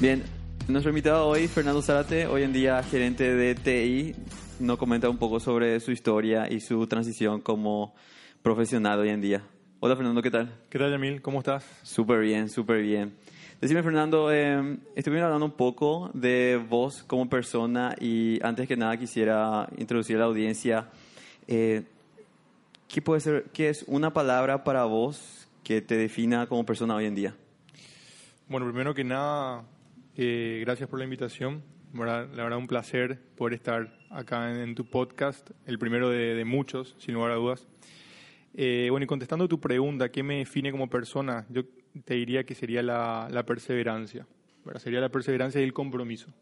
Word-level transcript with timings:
Bien, 0.00 0.24
nuestro 0.66 0.90
invitado 0.90 1.28
hoy, 1.28 1.46
Fernando 1.46 1.80
Zárate, 1.80 2.26
hoy 2.26 2.42
en 2.42 2.52
día 2.52 2.82
gerente 2.82 3.32
de 3.32 3.54
TI, 3.54 4.16
nos 4.58 4.76
comenta 4.76 5.08
un 5.08 5.18
poco 5.18 5.38
sobre 5.38 5.78
su 5.78 5.92
historia 5.92 6.50
y 6.50 6.58
su 6.58 6.84
transición 6.88 7.40
como 7.40 7.94
profesional 8.42 8.98
hoy 8.98 9.10
en 9.10 9.20
día. 9.20 9.44
Hola 9.78 9.94
Fernando, 9.94 10.20
¿qué 10.20 10.32
tal? 10.32 10.52
¿Qué 10.68 10.80
tal, 10.80 10.90
Yamil? 10.90 11.22
¿Cómo 11.22 11.38
estás? 11.38 11.64
Súper 11.84 12.18
bien, 12.18 12.48
súper 12.48 12.82
bien. 12.82 13.14
Decime 13.60 13.84
Fernando, 13.84 14.32
eh, 14.32 14.78
estuvimos 14.96 15.26
hablando 15.26 15.46
un 15.46 15.52
poco 15.52 16.10
de 16.12 16.60
vos 16.68 17.04
como 17.04 17.28
persona 17.28 17.94
y 18.00 18.40
antes 18.42 18.66
que 18.66 18.76
nada 18.76 18.96
quisiera 18.96 19.68
introducir 19.78 20.16
a 20.16 20.20
la 20.20 20.24
audiencia, 20.24 20.88
eh, 21.46 21.84
¿qué, 22.88 23.00
puede 23.00 23.20
ser, 23.20 23.44
¿qué 23.52 23.68
es 23.68 23.84
una 23.86 24.12
palabra 24.12 24.64
para 24.64 24.86
vos 24.86 25.46
que 25.62 25.80
te 25.82 25.96
defina 25.96 26.48
como 26.48 26.66
persona 26.66 26.96
hoy 26.96 27.06
en 27.06 27.14
día? 27.14 27.36
Bueno, 28.48 28.66
primero 28.66 28.92
que 28.92 29.04
nada, 29.04 29.64
eh, 30.16 30.60
gracias 30.64 30.88
por 30.88 30.98
la 30.98 31.04
invitación. 31.04 31.62
La 31.92 32.26
verdad, 32.26 32.58
un 32.58 32.66
placer 32.66 33.20
poder 33.36 33.54
estar 33.54 33.96
acá 34.10 34.60
en, 34.62 34.74
tu 34.74 34.84
podcast, 34.84 35.50
el 35.66 35.78
primero 35.78 36.08
de, 36.08 36.44
muchos, 36.44 36.96
sin 36.98 37.14
lugar 37.14 37.32
a 37.32 37.34
dudas. 37.36 37.68
Eh, 38.54 38.88
bueno, 38.90 39.04
y 39.04 39.06
contestando 39.06 39.48
tu 39.48 39.60
pregunta, 39.60 40.10
¿qué 40.10 40.22
me 40.22 40.38
define 40.38 40.72
como 40.72 40.90
persona? 40.90 41.46
Yo 41.50 41.62
te 42.04 42.14
diría 42.14 42.44
que 42.44 42.54
sería 42.54 42.82
la, 42.82 43.44
perseverancia. 43.46 44.26
Sería 44.76 45.00
la 45.00 45.08
perseverancia 45.08 45.60
y 45.60 45.64
el 45.64 45.72
compromiso. 45.72 46.32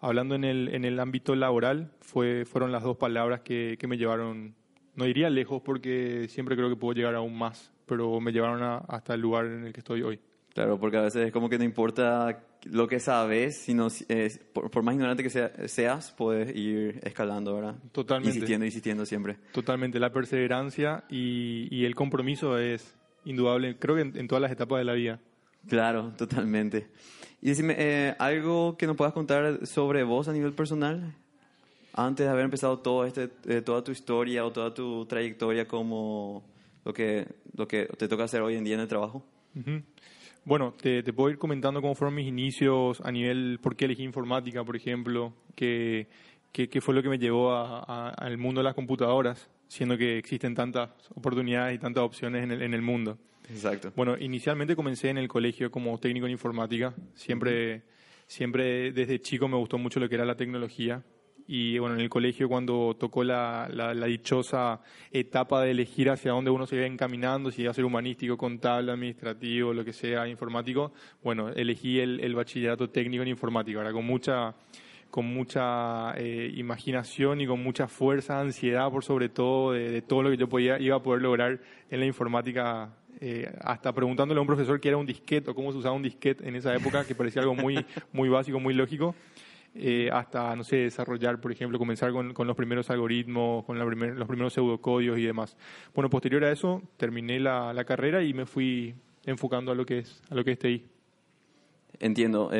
Hablando 0.00 0.34
en 0.34 0.44
el, 0.44 1.00
ámbito 1.00 1.36
laboral, 1.36 1.92
fue, 2.00 2.44
fueron 2.44 2.72
las 2.72 2.82
dos 2.82 2.96
palabras 2.96 3.40
que, 3.40 3.78
me 3.86 3.96
llevaron, 3.96 4.54
no 4.94 5.04
diría 5.04 5.30
lejos 5.30 5.62
porque 5.62 6.26
siempre 6.28 6.56
creo 6.56 6.68
que 6.68 6.76
puedo 6.76 6.94
llegar 6.94 7.14
aún 7.14 7.36
más, 7.36 7.72
pero 7.86 8.20
me 8.20 8.32
llevaron 8.32 8.82
hasta 8.88 9.14
el 9.14 9.20
lugar 9.20 9.46
en 9.46 9.66
el 9.66 9.72
que 9.72 9.80
estoy 9.80 10.02
hoy. 10.02 10.20
Claro, 10.54 10.78
porque 10.78 10.96
a 10.96 11.02
veces 11.02 11.26
es 11.26 11.32
como 11.32 11.48
que 11.48 11.58
no 11.58 11.64
importa 11.64 12.44
lo 12.64 12.88
que 12.88 13.00
sabes, 13.00 13.56
sino 13.56 13.86
es, 13.86 14.38
por, 14.52 14.82
más 14.82 14.94
ignorante 14.94 15.22
que 15.22 15.68
seas, 15.68 16.12
puedes 16.12 16.54
ir 16.54 17.00
escalando, 17.02 17.54
¿verdad? 17.54 17.76
Totalmente. 17.92 18.36
Insistiendo, 18.36 18.66
insistiendo 18.66 19.06
siempre. 19.06 19.36
Totalmente. 19.52 19.98
La 20.00 20.12
perseverancia 20.12 21.04
y, 21.08 21.68
y 21.70 21.84
el 21.84 21.94
compromiso 21.94 22.58
es 22.58 22.94
indudable, 23.24 23.76
creo 23.78 23.96
que 23.96 24.18
en, 24.18 24.28
todas 24.28 24.42
las 24.42 24.52
etapas 24.52 24.78
de 24.78 24.84
la 24.84 24.94
vida. 24.94 25.20
Claro, 25.68 26.12
totalmente. 26.16 26.88
Y 27.42 27.48
decime, 27.48 27.76
eh, 27.78 28.14
¿algo 28.18 28.76
que 28.76 28.86
nos 28.86 28.96
puedas 28.96 29.12
contar 29.12 29.66
sobre 29.66 30.02
vos 30.02 30.28
a 30.28 30.32
nivel 30.32 30.52
personal? 30.52 31.14
Antes 31.92 32.26
de 32.26 32.30
haber 32.30 32.44
empezado 32.44 32.78
todo 32.78 33.04
este, 33.04 33.30
eh, 33.46 33.62
toda 33.62 33.82
tu 33.82 33.92
historia 33.92 34.44
o 34.44 34.52
toda 34.52 34.72
tu 34.72 35.06
trayectoria 35.06 35.66
como 35.66 36.44
lo 36.84 36.92
que, 36.92 37.26
lo 37.56 37.66
que 37.66 37.86
te 37.98 38.08
toca 38.08 38.24
hacer 38.24 38.42
hoy 38.42 38.56
en 38.56 38.64
día 38.64 38.74
en 38.74 38.80
el 38.80 38.88
trabajo. 38.88 39.24
Bueno, 40.44 40.74
te, 40.80 41.02
puedo 41.12 41.30
ir 41.30 41.38
comentando 41.38 41.80
cómo 41.82 41.94
fueron 41.94 42.14
mis 42.14 42.26
inicios 42.26 43.00
a 43.02 43.12
nivel, 43.12 43.58
por 43.62 43.76
qué 43.76 43.84
elegí 43.84 44.02
informática, 44.02 44.64
por 44.64 44.74
ejemplo, 44.74 45.34
qué, 45.54 46.08
qué, 46.52 46.80
fue 46.80 46.94
lo 46.94 47.02
que 47.02 47.08
me 47.08 47.18
llevó 47.18 47.54
al 47.54 48.38
mundo 48.38 48.60
de 48.60 48.64
las 48.64 48.74
computadoras, 48.74 49.50
siendo 49.68 49.96
que 49.98 50.18
existen 50.18 50.54
tantas 50.54 50.90
oportunidades 51.14 51.74
y 51.74 51.78
tantas 51.78 52.02
opciones 52.02 52.44
en 52.44 52.52
el, 52.52 52.62
en 52.62 52.74
el 52.74 52.82
mundo. 52.82 53.18
Exacto. 53.50 53.92
Bueno, 53.96 54.16
inicialmente 54.18 54.76
comencé 54.76 55.10
en 55.10 55.18
el 55.18 55.28
colegio 55.28 55.70
como 55.70 55.98
técnico 55.98 56.26
en 56.26 56.32
informática. 56.32 56.94
Siempre, 57.14 57.82
siempre 58.26 58.92
desde 58.92 59.20
chico 59.20 59.48
me 59.48 59.56
gustó 59.56 59.76
mucho 59.76 60.00
lo 60.00 60.08
que 60.08 60.14
era 60.14 60.24
la 60.24 60.36
tecnología. 60.36 61.02
Y 61.52 61.80
bueno, 61.80 61.96
en 61.96 62.00
el 62.00 62.08
colegio 62.08 62.48
cuando 62.48 62.94
tocó 62.96 63.24
la, 63.24 63.68
la, 63.72 64.06
dichosa 64.06 64.80
etapa 65.10 65.60
de 65.60 65.72
elegir 65.72 66.08
hacia 66.08 66.30
dónde 66.30 66.48
uno 66.48 66.64
se 66.64 66.76
iba 66.76 66.86
encaminando, 66.86 67.50
si 67.50 67.62
iba 67.62 67.72
a 67.72 67.74
ser 67.74 67.84
humanístico, 67.84 68.38
contable, 68.38 68.92
administrativo, 68.92 69.74
lo 69.74 69.84
que 69.84 69.92
sea, 69.92 70.28
informático, 70.28 70.92
bueno, 71.24 71.48
elegí 71.48 71.98
el, 71.98 72.20
el 72.20 72.36
bachillerato 72.36 72.88
técnico 72.90 73.24
en 73.24 73.30
informática, 73.30 73.78
ahora 73.78 73.92
con 73.92 74.06
mucha 74.06 74.54
con 75.10 75.26
mucha 75.26 76.14
eh, 76.18 76.52
imaginación 76.54 77.40
y 77.40 77.48
con 77.48 77.60
mucha 77.60 77.88
fuerza, 77.88 78.38
ansiedad 78.38 78.88
por 78.88 79.02
sobre 79.02 79.28
todo 79.28 79.72
de, 79.72 80.02
todo 80.02 80.22
lo 80.22 80.30
que 80.30 80.36
yo 80.36 80.48
podía, 80.48 80.78
iba 80.78 80.94
a 80.94 81.02
poder 81.02 81.20
lograr 81.20 81.58
en 81.90 81.98
la 81.98 82.06
informática, 82.06 82.90
eh, 83.20 83.52
hasta 83.60 83.92
preguntándole 83.92 84.38
a 84.38 84.42
un 84.42 84.46
profesor 84.46 84.78
qué 84.80 84.86
era 84.86 84.98
un 84.98 85.06
disquete 85.06 85.50
o 85.50 85.54
cómo 85.56 85.72
se 85.72 85.78
usaba 85.78 85.96
un 85.96 86.02
disquete 86.04 86.48
en 86.48 86.54
esa 86.54 86.72
época, 86.76 87.04
que 87.04 87.16
parecía 87.16 87.42
algo 87.42 87.56
muy, 87.56 87.84
muy 88.12 88.28
básico, 88.28 88.60
muy 88.60 88.72
lógico. 88.72 89.16
Eh, 89.74 90.10
hasta, 90.12 90.56
no 90.56 90.64
sé, 90.64 90.76
desarrollar, 90.76 91.40
por 91.40 91.52
ejemplo, 91.52 91.78
comenzar 91.78 92.10
con, 92.10 92.34
con 92.34 92.46
los 92.46 92.56
primeros 92.56 92.90
algoritmos, 92.90 93.64
con 93.64 93.78
la 93.78 93.84
los 93.84 94.28
primeros 94.28 94.52
pseudocodios 94.52 95.18
y 95.18 95.22
demás. 95.22 95.56
Bueno, 95.94 96.10
posterior 96.10 96.44
a 96.44 96.50
eso, 96.50 96.82
terminé 96.96 97.38
la, 97.38 97.72
la, 97.72 97.84
carrera 97.84 98.22
y 98.22 98.34
me 98.34 98.46
fui 98.46 98.94
enfocando 99.24 99.70
a 99.70 99.76
lo 99.76 99.86
que 99.86 99.98
es, 99.98 100.22
a 100.28 100.34
lo 100.34 100.44
que 100.44 100.52
es 100.52 100.58
TI. 100.58 100.84
Entiendo. 102.00 102.50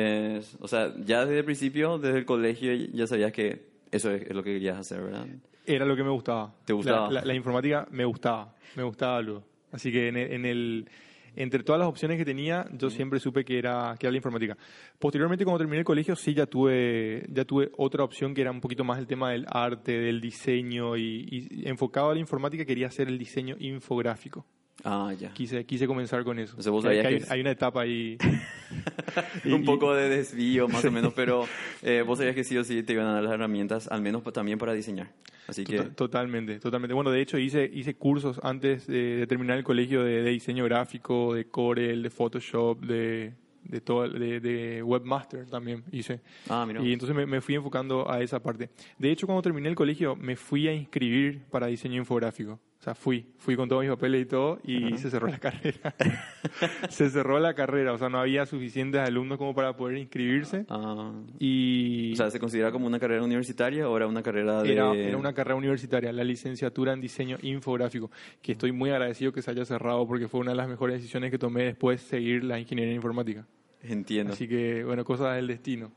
o 0.59 0.67
sea, 0.67 0.93
ya 1.03 1.25
desde 1.25 1.39
el 1.39 1.45
principio, 1.45 1.97
desde 1.97 2.19
el 2.19 2.25
colegio, 2.25 2.73
ya 2.93 3.07
sabías 3.07 3.33
que 3.33 3.71
eso 3.91 4.11
es, 4.11 4.33
lo 4.33 4.41
que 4.41 4.53
querías 4.53 4.77
hacer, 4.77 5.01
¿verdad? 5.01 5.25
Era 5.65 5.85
lo 5.85 5.95
que 5.95 6.03
me 6.03 6.11
gustaba. 6.11 6.53
¿Te 6.63 6.71
gustaba? 6.71 7.11
La, 7.11 7.33
informática 7.33 7.87
me 7.91 8.05
gustaba, 8.05 8.55
me 8.75 8.83
gustaba 8.83 9.17
algo. 9.17 9.43
Así 9.71 9.91
que 9.91 10.07
en 10.07 10.45
el 10.45 10.87
entre 11.35 11.63
todas 11.63 11.79
las 11.79 11.87
opciones 11.87 12.17
que 12.17 12.25
tenía, 12.25 12.67
yo 12.71 12.89
siempre 12.89 13.19
supe 13.19 13.45
que 13.45 13.57
era, 13.57 13.95
que 13.99 14.05
era 14.05 14.11
la 14.11 14.17
informática. 14.17 14.57
Posteriormente, 14.99 15.45
cuando 15.45 15.59
terminé 15.59 15.79
el 15.79 15.85
colegio, 15.85 16.15
sí 16.15 16.33
ya 16.33 16.45
tuve, 16.45 17.25
ya 17.29 17.45
tuve 17.45 17.71
otra 17.77 18.03
opción 18.03 18.33
que 18.33 18.41
era 18.41 18.51
un 18.51 18.61
poquito 18.61 18.83
más 18.83 18.99
el 18.99 19.07
tema 19.07 19.31
del 19.31 19.45
arte, 19.49 19.91
del 19.91 20.21
diseño 20.21 20.97
y, 20.97 21.49
y 21.51 21.67
enfocado 21.67 22.11
a 22.11 22.13
la 22.13 22.19
informática 22.19 22.65
quería 22.65 22.87
hacer 22.87 23.07
el 23.07 23.17
diseño 23.17 23.55
infográfico. 23.59 24.45
Ah, 24.83 25.13
ya. 25.17 25.31
Quise, 25.33 25.65
quise 25.65 25.87
comenzar 25.87 26.23
con 26.23 26.39
eso. 26.39 26.55
hay, 26.87 27.41
una 27.41 27.51
etapa 27.51 27.81
ahí. 27.81 28.17
un 29.45 29.63
poco 29.63 29.93
de 29.93 30.09
desvío, 30.09 30.67
más 30.67 30.83
o 30.85 30.91
menos, 30.91 31.13
pero 31.13 31.45
eh, 31.81 32.03
vos 32.05 32.17
sabías 32.17 32.35
que 32.35 32.43
sí 32.43 32.57
o 32.57 32.63
sí 32.63 32.81
te 32.83 32.93
iban 32.93 33.05
a 33.07 33.13
dar 33.13 33.23
las 33.23 33.33
herramientas, 33.33 33.87
al 33.87 34.01
menos 34.01 34.23
también 34.33 34.57
para 34.57 34.73
diseñar. 34.73 35.11
Así 35.47 35.65
que... 35.65 35.81
Totalmente, 35.81 36.59
totalmente. 36.59 36.93
Bueno, 36.93 37.11
de 37.11 37.21
hecho 37.21 37.37
hice, 37.37 37.69
hice 37.71 37.95
cursos 37.95 38.39
antes 38.43 38.87
de, 38.87 39.25
terminar 39.27 39.57
el 39.57 39.63
colegio 39.63 40.03
de, 40.03 40.23
diseño 40.23 40.63
gráfico, 40.65 41.33
de 41.33 41.45
Corel, 41.45 42.01
de 42.01 42.09
Photoshop, 42.09 42.79
de, 42.79 43.33
de, 43.63 43.81
todo, 43.81 44.07
de, 44.07 44.81
Webmaster 44.83 45.47
también 45.47 45.83
hice. 45.91 46.21
Ah, 46.47 46.65
mira. 46.65 46.81
Y 46.81 46.93
entonces 46.93 47.15
me, 47.15 47.25
me, 47.25 47.41
fui 47.41 47.55
enfocando 47.55 48.09
a 48.09 48.21
esa 48.21 48.41
parte. 48.41 48.69
De 48.97 49.11
hecho, 49.11 49.27
cuando 49.27 49.41
terminé 49.41 49.67
el 49.69 49.75
colegio, 49.75 50.15
me 50.15 50.35
fui 50.35 50.67
a 50.67 50.73
inscribir 50.73 51.41
para 51.51 51.67
diseño 51.67 51.97
infográfico. 51.97 52.59
O 52.81 52.83
sea, 52.83 52.95
fui, 52.95 53.27
fui 53.37 53.55
con 53.55 53.69
todos 53.69 53.83
mis 53.83 53.91
papeles 53.91 54.23
y 54.23 54.25
todo 54.25 54.59
y 54.63 54.97
se 54.97 55.11
cerró 55.11 55.27
la 55.27 55.37
carrera. 55.37 55.93
se 56.89 57.11
cerró 57.11 57.37
la 57.37 57.53
carrera, 57.53 57.93
o 57.93 57.97
sea, 57.99 58.09
no 58.09 58.17
había 58.19 58.47
suficientes 58.47 58.99
alumnos 58.99 59.37
como 59.37 59.53
para 59.53 59.77
poder 59.77 59.99
inscribirse. 59.99 60.65
Ah. 60.67 61.13
Y... 61.37 62.13
O 62.13 62.15
sea, 62.15 62.31
¿se 62.31 62.39
considera 62.39 62.71
como 62.71 62.87
una 62.87 62.99
carrera 62.99 63.21
universitaria 63.21 63.87
o 63.87 63.95
era 63.95 64.07
una 64.07 64.23
carrera 64.23 64.63
de...? 64.63 64.73
Era, 64.73 64.95
era, 64.95 65.15
una 65.15 65.31
carrera 65.31 65.57
universitaria, 65.57 66.11
la 66.11 66.23
licenciatura 66.23 66.93
en 66.93 67.01
diseño 67.01 67.37
infográfico, 67.43 68.09
que 68.41 68.53
estoy 68.53 68.71
muy 68.71 68.89
agradecido 68.89 69.31
que 69.31 69.43
se 69.43 69.51
haya 69.51 69.63
cerrado 69.63 70.07
porque 70.07 70.27
fue 70.27 70.39
una 70.39 70.49
de 70.49 70.57
las 70.57 70.67
mejores 70.67 70.95
decisiones 70.95 71.29
que 71.29 71.37
tomé 71.37 71.65
después 71.65 72.01
seguir 72.01 72.43
la 72.43 72.59
ingeniería 72.59 72.95
informática. 72.95 73.45
Entiendo. 73.83 74.33
Así 74.33 74.47
que, 74.47 74.83
bueno, 74.83 75.05
cosas 75.05 75.35
del 75.35 75.45
destino. 75.45 75.91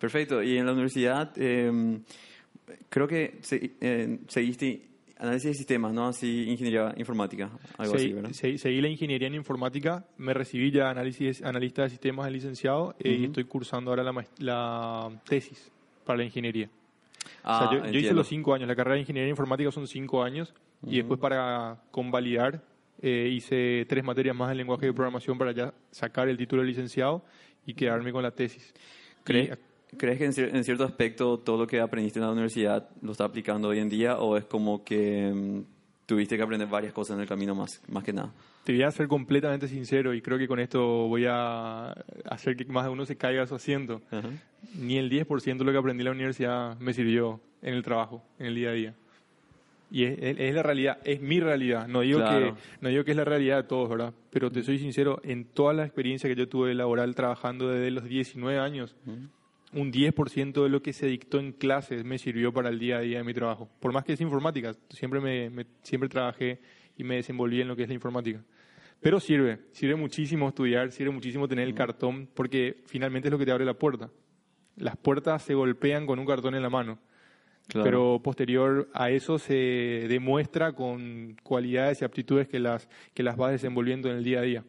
Perfecto. 0.00 0.42
Y 0.42 0.56
en 0.56 0.66
la 0.66 0.72
universidad, 0.72 1.30
em, 1.38 2.02
creo 2.88 3.06
que 3.06 3.38
eh, 3.80 4.18
seguiste 4.26 4.93
Análisis 5.18 5.50
de 5.50 5.54
sistemas, 5.54 5.92
¿no? 5.92 6.08
Así, 6.08 6.48
ingeniería 6.48 6.92
informática, 6.96 7.50
algo 7.78 7.94
así, 7.94 8.12
¿verdad? 8.12 8.32
seguí 8.32 8.80
la 8.80 8.88
ingeniería 8.88 9.28
en 9.28 9.34
informática, 9.34 10.04
me 10.18 10.34
recibí 10.34 10.72
ya 10.72 10.90
análisis, 10.90 11.42
analista 11.42 11.82
de 11.82 11.90
sistemas 11.90 12.26
de 12.26 12.32
licenciado 12.32 12.96
eh, 12.98 13.10
y 13.10 13.24
estoy 13.26 13.44
cursando 13.44 13.90
ahora 13.90 14.02
la, 14.02 14.24
la 14.38 15.22
tesis 15.24 15.70
para 16.04 16.18
la 16.18 16.24
ingeniería. 16.24 16.68
Ah, 17.44 17.70
yo, 17.72 17.98
hice 17.98 18.12
los 18.12 18.26
cinco 18.26 18.54
años, 18.54 18.66
la 18.66 18.74
carrera 18.74 18.94
de 18.94 19.00
ingeniería 19.00 19.30
informática 19.30 19.70
son 19.70 19.86
cinco 19.86 20.22
años 20.22 20.52
y 20.86 20.96
después 20.96 21.20
para 21.20 21.78
convalidar 21.90 22.60
eh, 23.00 23.28
hice 23.30 23.86
tres 23.88 24.04
materias 24.04 24.34
más 24.34 24.50
en 24.50 24.58
lenguaje 24.58 24.86
de 24.86 24.92
programación 24.92 25.38
para 25.38 25.52
ya 25.52 25.72
sacar 25.90 26.28
el 26.28 26.36
título 26.36 26.62
de 26.62 26.68
licenciado 26.68 27.24
y 27.66 27.74
quedarme 27.74 28.12
con 28.12 28.22
la 28.22 28.30
tesis. 28.30 28.74
¿Crees? 29.22 29.58
¿Crees 29.96 30.18
que 30.18 30.42
en, 30.42 30.64
cierto 30.64 30.84
aspecto 30.84 31.38
todo 31.38 31.58
lo 31.58 31.66
que 31.66 31.80
aprendiste 31.80 32.18
en 32.18 32.26
la 32.26 32.32
universidad 32.32 32.88
lo 33.02 33.12
está 33.12 33.24
aplicando 33.24 33.68
hoy 33.68 33.78
en 33.78 33.88
día 33.88 34.18
o 34.18 34.36
es 34.36 34.44
como 34.44 34.84
que 34.84 35.32
mm, 35.32 35.60
tuviste 36.06 36.36
que 36.36 36.42
aprender 36.42 36.68
varias 36.68 36.92
cosas 36.92 37.16
en 37.16 37.22
el 37.22 37.28
camino 37.28 37.54
más, 37.54 37.82
más 37.88 38.04
que 38.04 38.12
nada. 38.12 38.32
Te 38.64 38.72
voy 38.72 38.82
a 38.82 38.90
ser 38.90 39.08
completamente 39.08 39.68
sincero 39.68 40.14
y 40.14 40.22
creo 40.22 40.38
que 40.38 40.48
con 40.48 40.58
esto 40.58 40.82
voy 41.08 41.26
a 41.28 41.92
hacer 42.30 42.56
que 42.56 42.64
más 42.64 42.84
de 42.84 42.90
uno 42.90 43.04
se 43.04 43.16
caiga 43.16 43.42
a 43.42 43.46
su 43.46 43.54
asiento. 43.54 44.00
Ni 44.78 44.96
el 44.96 45.10
10% 45.10 45.58
de 45.58 45.64
lo 45.64 45.72
que 45.72 45.78
aprendí 45.78 46.00
en 46.00 46.06
la 46.06 46.12
universidad 46.12 46.78
me 46.78 46.94
sirvió 46.94 47.40
en 47.60 47.74
el 47.74 47.82
trabajo, 47.82 48.22
en 48.38 48.46
el 48.46 48.54
día 48.54 48.70
a 48.70 48.72
día. 48.72 48.94
Y 49.90 50.04
es, 50.06 50.54
la 50.54 50.62
realidad, 50.62 50.98
es 51.04 51.20
mi 51.20 51.38
realidad. 51.40 51.86
No 51.86 52.00
digo, 52.00 52.18
que, 52.18 52.54
no 52.80 52.88
digo 52.88 53.04
que 53.04 53.12
es 53.12 53.16
la 53.16 53.24
realidad 53.24 53.58
de 53.58 53.68
todos, 53.68 53.88
¿verdad? 53.88 54.12
Pero 54.30 54.50
te 54.50 54.62
soy 54.62 54.78
sincero, 54.78 55.20
en 55.22 55.44
toda 55.44 55.72
la 55.72 55.84
experiencia 55.84 56.28
que 56.28 56.34
yo 56.34 56.48
tuve 56.48 56.74
laboral 56.74 57.14
trabajando 57.14 57.68
desde 57.68 57.90
los 57.92 58.04
19 58.04 58.58
años, 58.58 58.96
un 59.74 59.92
10% 59.92 60.62
de 60.62 60.68
lo 60.68 60.82
que 60.82 60.92
se 60.92 61.06
dictó 61.06 61.38
en 61.38 61.52
clases 61.52 62.04
me 62.04 62.18
sirvió 62.18 62.52
para 62.52 62.68
el 62.68 62.78
día 62.78 62.98
a 62.98 63.00
día 63.00 63.18
de 63.18 63.24
mi 63.24 63.34
trabajo. 63.34 63.68
Por 63.80 63.92
más 63.92 64.04
que 64.04 64.12
es 64.12 64.20
informática, 64.20 64.74
siempre, 64.88 65.20
me, 65.20 65.66
siempre 65.82 66.08
trabajé 66.08 66.60
y 66.96 67.04
me 67.04 67.16
desenvolví 67.16 67.60
en 67.60 67.68
lo 67.68 67.76
que 67.76 67.82
es 67.82 67.88
la 67.88 67.94
informática. 67.94 68.42
Pero 69.00 69.20
sirve, 69.20 69.58
sirve 69.72 69.96
muchísimo 69.96 70.48
estudiar, 70.48 70.92
sirve 70.92 71.10
muchísimo 71.10 71.48
tener 71.48 71.66
el 71.66 71.74
cartón, 71.74 72.28
porque 72.32 72.82
finalmente 72.86 73.28
es 73.28 73.32
lo 73.32 73.38
que 73.38 73.44
te 73.44 73.52
abre 73.52 73.64
la 73.64 73.74
puerta. 73.74 74.10
Las 74.76 74.96
puertas 74.96 75.42
se 75.42 75.54
golpean 75.54 76.06
con 76.06 76.18
un 76.18 76.26
cartón 76.26 76.54
en 76.54 76.62
la 76.62 76.70
mano. 76.70 76.98
Pero 77.72 78.20
posterior 78.22 78.90
a 78.92 79.10
eso 79.10 79.38
se 79.38 79.54
demuestra 80.08 80.72
con 80.72 81.36
cualidades 81.42 82.02
y 82.02 82.04
aptitudes 82.04 82.46
que 82.46 82.60
las, 82.60 82.88
que 83.14 83.22
las 83.22 83.36
vas 83.36 83.52
desenvolviendo 83.52 84.10
en 84.10 84.18
el 84.18 84.24
día 84.24 84.40
a 84.40 84.42
día. 84.42 84.64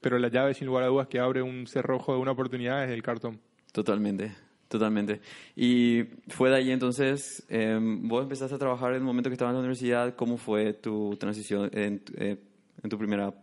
Pero 0.00 0.18
la 0.18 0.28
llave, 0.28 0.54
sin 0.54 0.66
lugar 0.66 0.84
a 0.84 0.88
dudas, 0.88 1.06
que 1.06 1.20
abre 1.20 1.40
un 1.40 1.66
cerrojo 1.66 2.12
de 2.12 2.18
una 2.18 2.32
oportunidad 2.32 2.84
es 2.84 2.90
el 2.90 3.02
cartón. 3.02 3.40
Totalmente, 3.74 4.32
totalmente. 4.68 5.20
Y 5.56 6.04
fue 6.28 6.48
de 6.48 6.54
ahí 6.54 6.70
entonces, 6.70 7.44
em, 7.48 8.06
vos 8.06 8.22
empezaste 8.22 8.54
a 8.54 8.58
trabajar 8.58 8.90
en 8.90 8.98
el 8.98 9.02
momento 9.02 9.28
que 9.28 9.34
estabas 9.34 9.50
en 9.50 9.56
la 9.56 9.60
universidad. 9.62 10.14
¿Cómo 10.14 10.36
fue 10.36 10.74
tu 10.74 11.16
transición 11.16 11.68
en, 11.72 12.00
eh, 12.16 12.36
en 12.84 12.88
tu 12.88 12.96
primera 12.96 13.34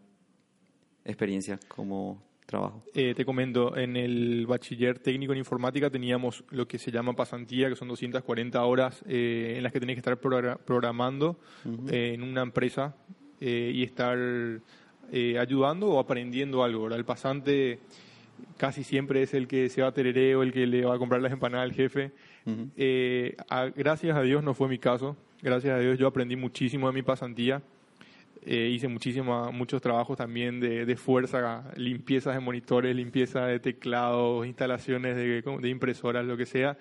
experiencia 1.04 1.60
como 1.68 2.24
trabajo? 2.45 2.81
Eh, 2.94 3.13
te 3.13 3.25
comento, 3.25 3.75
en 3.75 3.98
el 3.98 4.48
bachiller 4.48 5.00
técnico 5.00 5.33
en 5.33 5.39
informática 5.39 5.89
teníamos 5.89 6.45
lo 6.50 6.66
que 6.66 6.77
se 6.77 6.92
llama 6.92 7.12
pasantía, 7.12 7.68
que 7.68 7.75
son 7.75 7.89
240 7.89 8.63
horas 8.63 9.04
eh, 9.10 9.56
en 9.57 9.63
las 9.63 9.74
que 9.74 9.81
tenés 9.81 9.95
que 9.95 10.00
estar 10.00 10.18
programando 10.18 11.42
en 11.89 12.24
una 12.24 12.42
empresa 12.42 12.95
y 13.42 13.84
estar 13.84 14.18
ayudando 15.38 15.89
o 15.89 16.00
aprendiendo 16.00 16.63
algo. 16.63 16.88
El 16.88 17.04
pasante 17.04 17.81
casi 18.57 18.83
siempre 18.83 19.23
es 19.23 19.33
el 19.33 19.47
que 19.47 19.69
se 19.69 19.81
va 19.81 19.89
a 19.89 19.93
tereré 19.93 20.35
o 20.35 20.43
el 20.43 20.51
que 20.51 20.67
le 20.67 20.85
va 20.85 20.95
a 20.95 20.97
comprar 20.97 21.21
las 21.21 21.31
empanadas 21.31 21.65
al 21.65 21.73
jefe. 21.73 22.11
Eh, 22.77 23.35
gracias 23.75 24.17
a 24.17 24.21
Dios 24.21 24.43
no 24.43 24.53
fue 24.53 24.67
mi 24.67 24.77
caso. 24.77 25.17
Gracias 25.41 25.73
a 25.75 25.79
Dios 25.79 25.97
yo 25.97 26.07
aprendí 26.07 26.35
muchísimo 26.35 26.88
de 26.88 26.93
mi 26.93 27.01
pasantía. 27.01 27.61
Eh, 28.43 28.71
hice 28.73 28.88
muchísimo, 28.88 29.51
muchos 29.51 29.81
trabajos 29.81 30.17
también 30.17 30.59
de, 30.59 30.85
de, 30.85 30.95
fuerza, 30.95 31.63
limpiezas 31.75 32.33
de 32.33 32.39
monitores, 32.39 32.95
limpieza 32.95 33.45
de 33.45 33.59
teclados, 33.59 34.47
instalaciones 34.47 35.15
de, 35.15 35.41
de 35.41 35.69
impresoras, 35.69 36.25
lo 36.25 36.38
que 36.38 36.47
sea. 36.47 36.77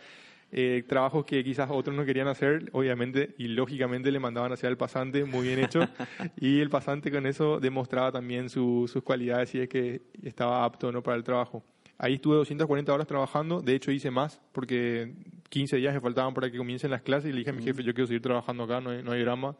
Eh, 0.52 0.82
trabajos 0.88 1.24
que 1.24 1.44
quizás 1.44 1.70
otros 1.70 1.94
no 1.94 2.04
querían 2.04 2.26
hacer, 2.26 2.70
obviamente, 2.72 3.34
y 3.38 3.48
lógicamente 3.48 4.10
le 4.10 4.18
mandaban 4.18 4.52
hacia 4.52 4.68
el 4.68 4.76
pasante, 4.76 5.24
muy 5.24 5.46
bien 5.46 5.60
hecho, 5.60 5.80
y 6.40 6.60
el 6.60 6.70
pasante 6.70 7.12
con 7.12 7.26
eso 7.26 7.60
demostraba 7.60 8.10
también 8.10 8.48
sus 8.48 8.92
cualidades 9.04 9.54
y 9.54 9.60
es 9.60 9.68
que 9.68 10.02
estaba 10.22 10.64
apto 10.64 10.90
¿no? 10.90 11.02
para 11.02 11.16
el 11.16 11.22
trabajo. 11.22 11.62
Ahí 11.98 12.14
estuve 12.14 12.36
240 12.36 12.92
horas 12.92 13.06
trabajando, 13.06 13.60
de 13.60 13.74
hecho 13.74 13.92
hice 13.92 14.10
más, 14.10 14.40
porque 14.52 15.14
15 15.50 15.76
días 15.76 15.94
me 15.94 16.00
faltaban 16.00 16.34
para 16.34 16.50
que 16.50 16.58
comiencen 16.58 16.90
las 16.90 17.02
clases 17.02 17.30
y 17.30 17.32
le 17.32 17.40
dije 17.40 17.50
a 17.50 17.52
mi 17.52 17.62
jefe, 17.62 17.82
yo 17.84 17.94
quiero 17.94 18.06
seguir 18.08 18.22
trabajando 18.22 18.64
acá, 18.64 18.80
no 18.80 18.90
hay, 18.90 19.02
no 19.02 19.12
hay 19.12 19.20
drama, 19.20 19.56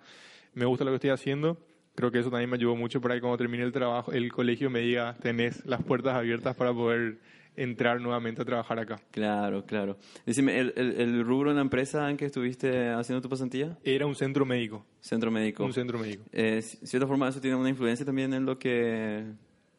me 0.55 0.65
gusta 0.65 0.85
lo 0.85 0.91
que 0.91 0.97
estoy 0.97 1.11
haciendo. 1.11 1.59
Creo 1.95 2.11
que 2.11 2.21
eso 2.21 2.31
también 2.31 2.49
me 2.49 2.57
ayudó 2.57 2.77
mucho 2.77 3.01
para 3.01 3.15
que 3.15 3.21
cuando 3.21 3.37
termine 3.37 3.63
el 3.63 3.73
trabajo, 3.73 4.13
el 4.13 4.33
colegio 4.33 4.71
me 4.71 4.81
diga, 4.81 5.17
tenés 5.21 5.67
las 5.67 5.83
puertas 5.83 6.15
abiertas 6.15 6.57
para 6.57 6.73
poder 6.73 7.19
entrar 7.63 8.01
nuevamente 8.01 8.41
a 8.43 8.45
trabajar 8.45 8.79
acá. 8.79 9.01
Claro, 9.11 9.65
claro. 9.67 9.99
Decime, 10.25 10.59
¿el, 10.59 10.73
el, 10.77 11.25
rubro 11.25 11.51
en 11.51 11.57
la 11.57 11.63
empresa 11.63 12.09
en 12.11 12.17
que 12.17 12.25
estuviste 12.25 12.89
haciendo 12.89 13.21
tu 13.21 13.29
pasantía? 13.29 13.77
Era 13.85 14.07
un 14.07 14.15
centro 14.15 14.47
médico. 14.47 14.87
Centro 15.01 15.31
médico. 15.31 15.65
Un 15.65 15.73
centro 15.73 15.99
médico. 15.99 16.25
Eh, 16.33 16.63
¿Cierta 16.63 17.07
forma 17.07 17.29
eso 17.29 17.41
tiene 17.41 17.57
una 17.57 17.69
influencia 17.69 18.05
también 18.07 18.33
en 18.33 18.47
lo 18.47 18.59
que... 18.59 19.25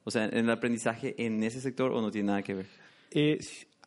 O 0.03 0.11
sea, 0.11 0.25
en 0.25 0.37
el 0.37 0.49
aprendizaje 0.49 1.15
en 1.17 1.43
ese 1.43 1.59
sector 1.59 1.91
o 1.91 2.01
no 2.01 2.11
tiene 2.11 2.27
nada 2.27 2.41
que 2.43 2.53
ver? 2.53 2.65
Eh, 3.11 3.39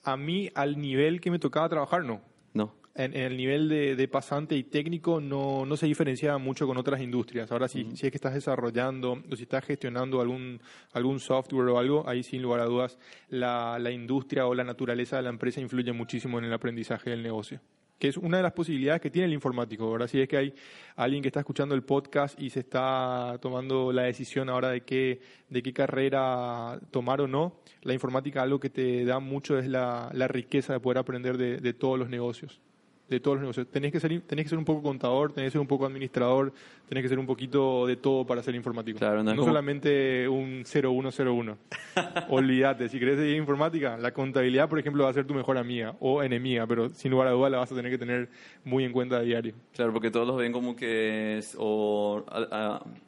a 0.03 0.17
mí, 0.17 0.51
al 0.55 0.81
nivel 0.81 1.21
que 1.21 1.31
me 1.31 1.39
tocaba 1.39 1.69
trabajar, 1.69 2.05
no. 2.05 2.21
No 2.53 2.84
en, 2.95 3.15
el 3.17 3.37
nivel 3.37 3.69
de, 3.69 4.09
pasante 4.09 4.57
y 4.57 4.65
técnico 4.65 5.21
no, 5.21 5.67
no 5.67 5.77
se 5.77 5.87
diferencia 5.87 6.39
mucho 6.39 6.67
con 6.67 6.77
otras 6.77 7.01
industrias. 7.01 7.51
Ahora, 7.51 7.69
si, 7.69 7.85
si 7.97 8.07
es 8.07 8.13
que 8.13 8.17
estás 8.17 8.35
desarrollando 8.35 9.23
o 9.31 9.37
si 9.37 9.43
estás 9.43 9.65
gestionando 9.65 10.21
algún, 10.21 10.61
algún 10.93 11.19
software 11.21 11.69
o 11.69 11.79
algo, 11.79 12.09
ahí 12.09 12.23
sin 12.23 12.43
lugar 12.43 12.61
a 12.61 12.67
dudas 12.67 12.99
la, 13.29 13.79
la 13.81 13.91
industria 13.91 14.47
o 14.47 14.55
la 14.55 14.65
naturaleza 14.65 15.17
de 15.17 15.23
la 15.23 15.31
empresa 15.31 15.61
influye 15.61 15.93
muchísimo 15.93 16.39
en 16.39 16.45
el 16.45 16.53
aprendizaje 16.53 17.11
del 17.11 17.23
negocio 17.23 17.61
que 17.97 18.09
es 18.09 18.17
una 18.17 18.39
de 18.39 18.43
las 18.43 18.53
posibilidades 18.53 19.01
que 19.01 19.09
tiene 19.09 19.27
el 19.27 19.33
informático. 19.33 19.85
Ahora, 19.85 20.09
si 20.09 20.21
es 20.21 20.29
que 20.29 20.37
hay 20.37 20.55
alguien 20.97 21.23
que 21.23 21.29
está 21.29 21.41
escuchando 21.41 21.75
el 21.75 21.85
podcast 21.85 22.39
y 22.39 22.51
se 22.51 22.61
está 22.61 23.39
tomando 23.41 23.93
la 23.93 24.03
decisión 24.03 24.51
ahora 24.51 24.69
de 24.69 24.83
qué, 24.83 25.21
de 25.49 25.63
qué 25.63 25.73
carrera 25.73 26.81
tomar 26.91 27.21
o 27.21 27.29
no, 27.29 27.61
la 27.83 27.95
informática 27.95 28.43
algo 28.43 28.59
que 28.59 28.69
te 28.69 29.05
da 29.05 29.21
mucho 29.21 29.59
es 29.59 29.69
la, 29.69 30.11
la 30.13 30.29
riqueza 30.29 30.73
de 30.73 30.81
poder 30.81 30.99
aprender 30.99 31.39
de, 31.39 31.59
de 31.59 31.73
todos 31.73 31.99
los 31.99 32.11
negocios 32.11 32.61
de 33.09 33.21
todos 33.21 33.37
los 33.37 33.43
negocios. 33.43 33.67
Tenés 33.69 33.93
que, 33.93 34.01
ser, 34.01 34.21
tenés 34.23 34.45
que 34.45 34.49
ser 34.49 34.59
un 34.59 34.65
poco 34.65 34.83
contador, 34.83 35.33
tenés 35.33 35.49
que 35.49 35.53
ser 35.53 35.61
un 35.61 35.67
poco 35.67 35.87
administrador, 35.87 36.53
tenés 36.89 37.03
que 37.03 37.09
ser 37.09 37.19
un 37.19 37.27
poquito 37.27 37.87
de 37.87 37.97
todo 37.97 38.27
para 38.27 38.43
ser 38.43 38.55
informático. 38.55 38.99
Claro, 38.99 39.23
no, 39.23 39.35
solamente 39.37 40.27
un 40.29 40.65
0101. 40.65 41.59
Olvídate, 42.31 42.89
si 42.89 42.99
querés 42.99 43.19
seguir 43.19 43.37
informática, 43.37 43.99
la 43.99 44.13
contabilidad, 44.13 44.69
por 44.69 44.79
ejemplo, 44.79 45.05
va 45.05 45.11
a 45.11 45.13
ser 45.13 45.27
tu 45.27 45.35
mejor 45.35 45.59
amiga 45.59 45.95
o 46.01 46.23
enemiga, 46.23 46.67
pero 46.67 46.89
sin 46.91 47.11
lugar 47.11 47.29
a 47.29 47.33
dudas 47.33 47.51
la 47.51 47.59
vas 47.59 47.73
a 47.73 47.75
tener 47.75 47.91
que 47.91 47.99
tener 47.99 48.29
muy 48.65 48.85
en 48.85 48.93
cuenta 48.93 49.17
a 49.17 49.21
diario. 49.21 49.55
Claro, 49.75 49.93
porque 49.93 50.11
todos 50.11 50.27
los 50.27 50.37
ven 50.37 50.53
como 50.53 50.75
que 50.75 51.39
es 51.39 51.57
o 51.59 52.25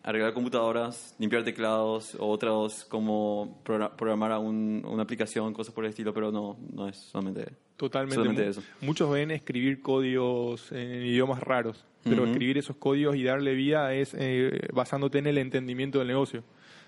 arreglar 0.03 0.35
computadoras, 0.35 1.15
limpiar 1.19 1.43
teclados, 1.43 2.17
o 2.17 2.29
otros 2.29 2.85
como 2.85 3.61
programar 3.63 4.39
una 4.39 5.03
aplicación, 5.03 5.55
cosas 5.55 5.75
por 5.75 5.85
el 5.85 5.91
estilo, 5.91 6.13
pero 6.13 6.31
no, 6.31 6.57
no 6.73 6.89
es 6.89 6.97
solamente 6.97 7.47
Totalmente. 7.77 8.49
eso. 8.49 8.63
Muchos 8.81 9.11
ven 9.11 9.31
escribir 9.31 9.83
códigos 9.83 10.73
en 10.73 11.05
idiomas 11.05 11.43
raros, 11.43 11.85
pero 12.05 12.25
escribir 12.25 12.57
esos 12.59 12.77
códigos 12.77 13.17
y 13.17 13.25
darle 13.25 13.55
vida 13.55 13.93
es 13.93 14.15
eh, 14.19 14.69
basándote 14.73 15.19
en 15.19 15.27
el 15.27 15.39
entendimiento 15.39 15.99
del 15.99 16.09
negocio. 16.09 16.43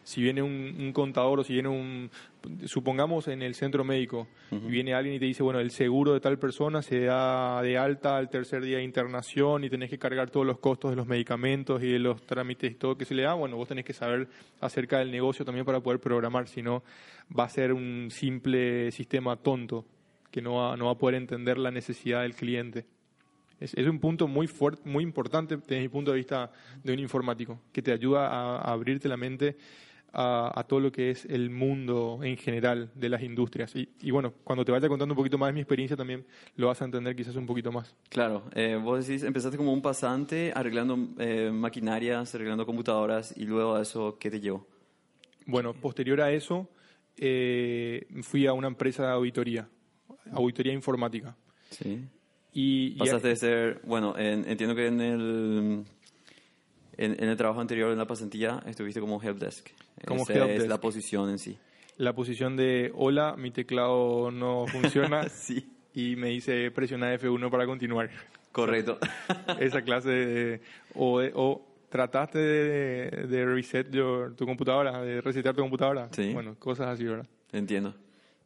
Si 0.04 0.22
viene 0.22 0.40
un, 0.40 0.90
contador 0.94 1.40
o 1.40 1.44
si 1.44 1.52
viene 1.52 1.68
un, 1.68 2.10
supongamos 2.64 3.28
en 3.28 3.42
el 3.42 3.54
centro 3.54 3.84
médico, 3.84 4.26
y 4.50 4.70
viene 4.70 4.94
alguien 4.94 5.16
y 5.16 5.18
te 5.18 5.26
dice, 5.26 5.42
bueno, 5.42 5.60
el 5.60 5.70
seguro 5.70 6.14
de 6.14 6.20
tal 6.20 6.38
persona 6.38 6.80
se 6.80 7.00
da 7.00 7.60
de 7.60 7.76
alta 7.76 8.16
al 8.16 8.30
tercer 8.30 8.62
día 8.62 8.78
de 8.78 8.84
internación 8.84 9.64
y 9.64 9.68
tenés 9.68 9.90
que 9.90 9.98
cargar 9.98 10.30
todos 10.30 10.46
los 10.46 10.60
costos 10.60 10.92
de 10.92 10.96
los 10.96 11.06
medicamentos 11.06 11.82
y 11.82 11.92
de 11.92 11.98
los 11.98 12.22
trámites 12.22 12.70
y 12.70 12.74
todo 12.76 12.96
que 12.96 13.04
se 13.04 13.14
le 13.14 13.24
da, 13.24 13.34
bueno, 13.34 13.56
vos 13.56 13.68
tenés 13.68 13.84
que 13.84 13.92
saber 13.92 14.28
acerca 14.60 15.00
del 15.00 15.10
negocio 15.10 15.44
también 15.44 15.66
para 15.66 15.80
poder 15.80 16.00
programar, 16.00 16.48
si 16.48 16.62
no 16.62 16.82
va 17.38 17.44
a 17.44 17.48
ser 17.50 17.74
un 17.74 18.08
simple 18.10 18.90
sistema 18.92 19.36
tonto 19.36 19.84
que 20.30 20.42
no 20.42 20.54
va, 20.54 20.76
no 20.76 20.86
va 20.86 20.92
a 20.92 20.98
poder 20.98 21.16
entender 21.16 21.58
la 21.58 21.70
necesidad 21.70 22.22
del 22.22 22.34
cliente. 22.34 22.86
Es, 23.60 23.74
es 23.74 23.86
un 23.86 23.98
punto 23.98 24.28
muy 24.28 24.46
fuerte, 24.46 24.88
muy 24.88 25.02
importante 25.02 25.56
desde 25.56 25.80
mi 25.80 25.88
punto 25.88 26.12
de 26.12 26.18
vista 26.18 26.52
de 26.82 26.92
un 26.92 26.98
informático, 26.98 27.60
que 27.72 27.82
te 27.82 27.92
ayuda 27.92 28.28
a, 28.28 28.72
abrirte 28.72 29.08
la 29.08 29.16
mente 29.16 29.56
a, 30.12 30.64
todo 30.66 30.80
lo 30.80 30.90
que 30.90 31.10
es 31.10 31.26
el 31.26 31.50
mundo 31.50 32.20
en 32.22 32.36
general 32.36 32.90
de 32.94 33.08
las 33.08 33.22
industrias. 33.22 33.74
Y, 33.76 33.88
y, 34.00 34.10
bueno, 34.10 34.32
cuando 34.44 34.64
te 34.64 34.72
vaya 34.72 34.88
contando 34.88 35.12
un 35.12 35.16
poquito 35.16 35.38
más 35.38 35.48
de 35.48 35.52
mi 35.52 35.60
experiencia 35.60 35.96
también 35.96 36.24
lo 36.56 36.68
vas 36.68 36.80
a 36.80 36.84
entender 36.84 37.14
quizás 37.14 37.36
un 37.36 37.46
poquito 37.46 37.72
más. 37.72 37.94
Claro, 38.08 38.44
eh, 38.54 38.80
vos 38.82 39.06
decís, 39.06 39.22
empezaste 39.22 39.56
como 39.56 39.72
un 39.72 39.82
pasante 39.82 40.52
arreglando 40.54 40.98
eh, 41.18 41.50
maquinarias, 41.52 42.34
arreglando 42.34 42.64
computadoras 42.64 43.34
y 43.36 43.44
luego 43.44 43.76
a 43.76 43.82
eso, 43.82 44.16
¿qué 44.18 44.30
te 44.30 44.40
llevó? 44.40 44.66
Bueno, 45.46 45.74
posterior 45.74 46.20
a 46.20 46.32
eso, 46.32 46.68
eh, 47.16 48.06
fui 48.22 48.46
a 48.46 48.52
una 48.52 48.68
empresa 48.68 49.04
de 49.04 49.12
auditoría 49.12 49.68
auditoría 50.32 50.72
informática. 50.72 51.36
Sí. 51.70 52.04
Y, 52.52 52.90
Pasaste 52.98 53.28
de 53.28 53.36
ser, 53.36 53.80
bueno, 53.84 54.14
entiendo 54.16 54.74
que 54.74 54.86
en 54.86 55.00
el, 55.00 55.84
en, 56.96 57.28
el 57.28 57.36
trabajo 57.36 57.60
anterior, 57.60 57.92
en 57.92 57.98
la 57.98 58.06
pasantía, 58.06 58.62
estuviste 58.66 59.00
como 59.00 59.22
helpdesk. 59.22 59.68
Como 60.06 60.22
Esa 60.22 60.46
es 60.50 60.66
la 60.66 60.80
posición 60.80 61.30
en 61.30 61.38
sí. 61.38 61.56
La 61.96 62.14
posición 62.14 62.56
de, 62.56 62.92
hola, 62.94 63.36
mi 63.36 63.50
teclado 63.50 64.30
no 64.30 64.66
funciona. 64.66 65.28
sí. 65.28 65.68
Y 65.94 66.16
me 66.16 66.28
dice, 66.28 66.70
presiona 66.70 67.14
F1 67.14 67.50
para 67.50 67.66
continuar. 67.66 68.10
Correcto. 68.52 68.98
esa 69.60 69.82
clase 69.82 70.10
de, 70.10 70.60
o, 70.94 71.20
o 71.34 71.68
trataste 71.88 72.38
de, 72.38 73.44
reset 73.44 73.90
tu 73.90 74.46
computadora, 74.46 75.02
de 75.02 75.20
resetear 75.20 75.54
tu 75.54 75.62
computadora. 75.62 76.08
Sí. 76.12 76.32
Bueno, 76.32 76.56
cosas 76.58 76.88
así, 76.88 77.04
¿verdad? 77.04 77.26
Entiendo. 77.52 77.94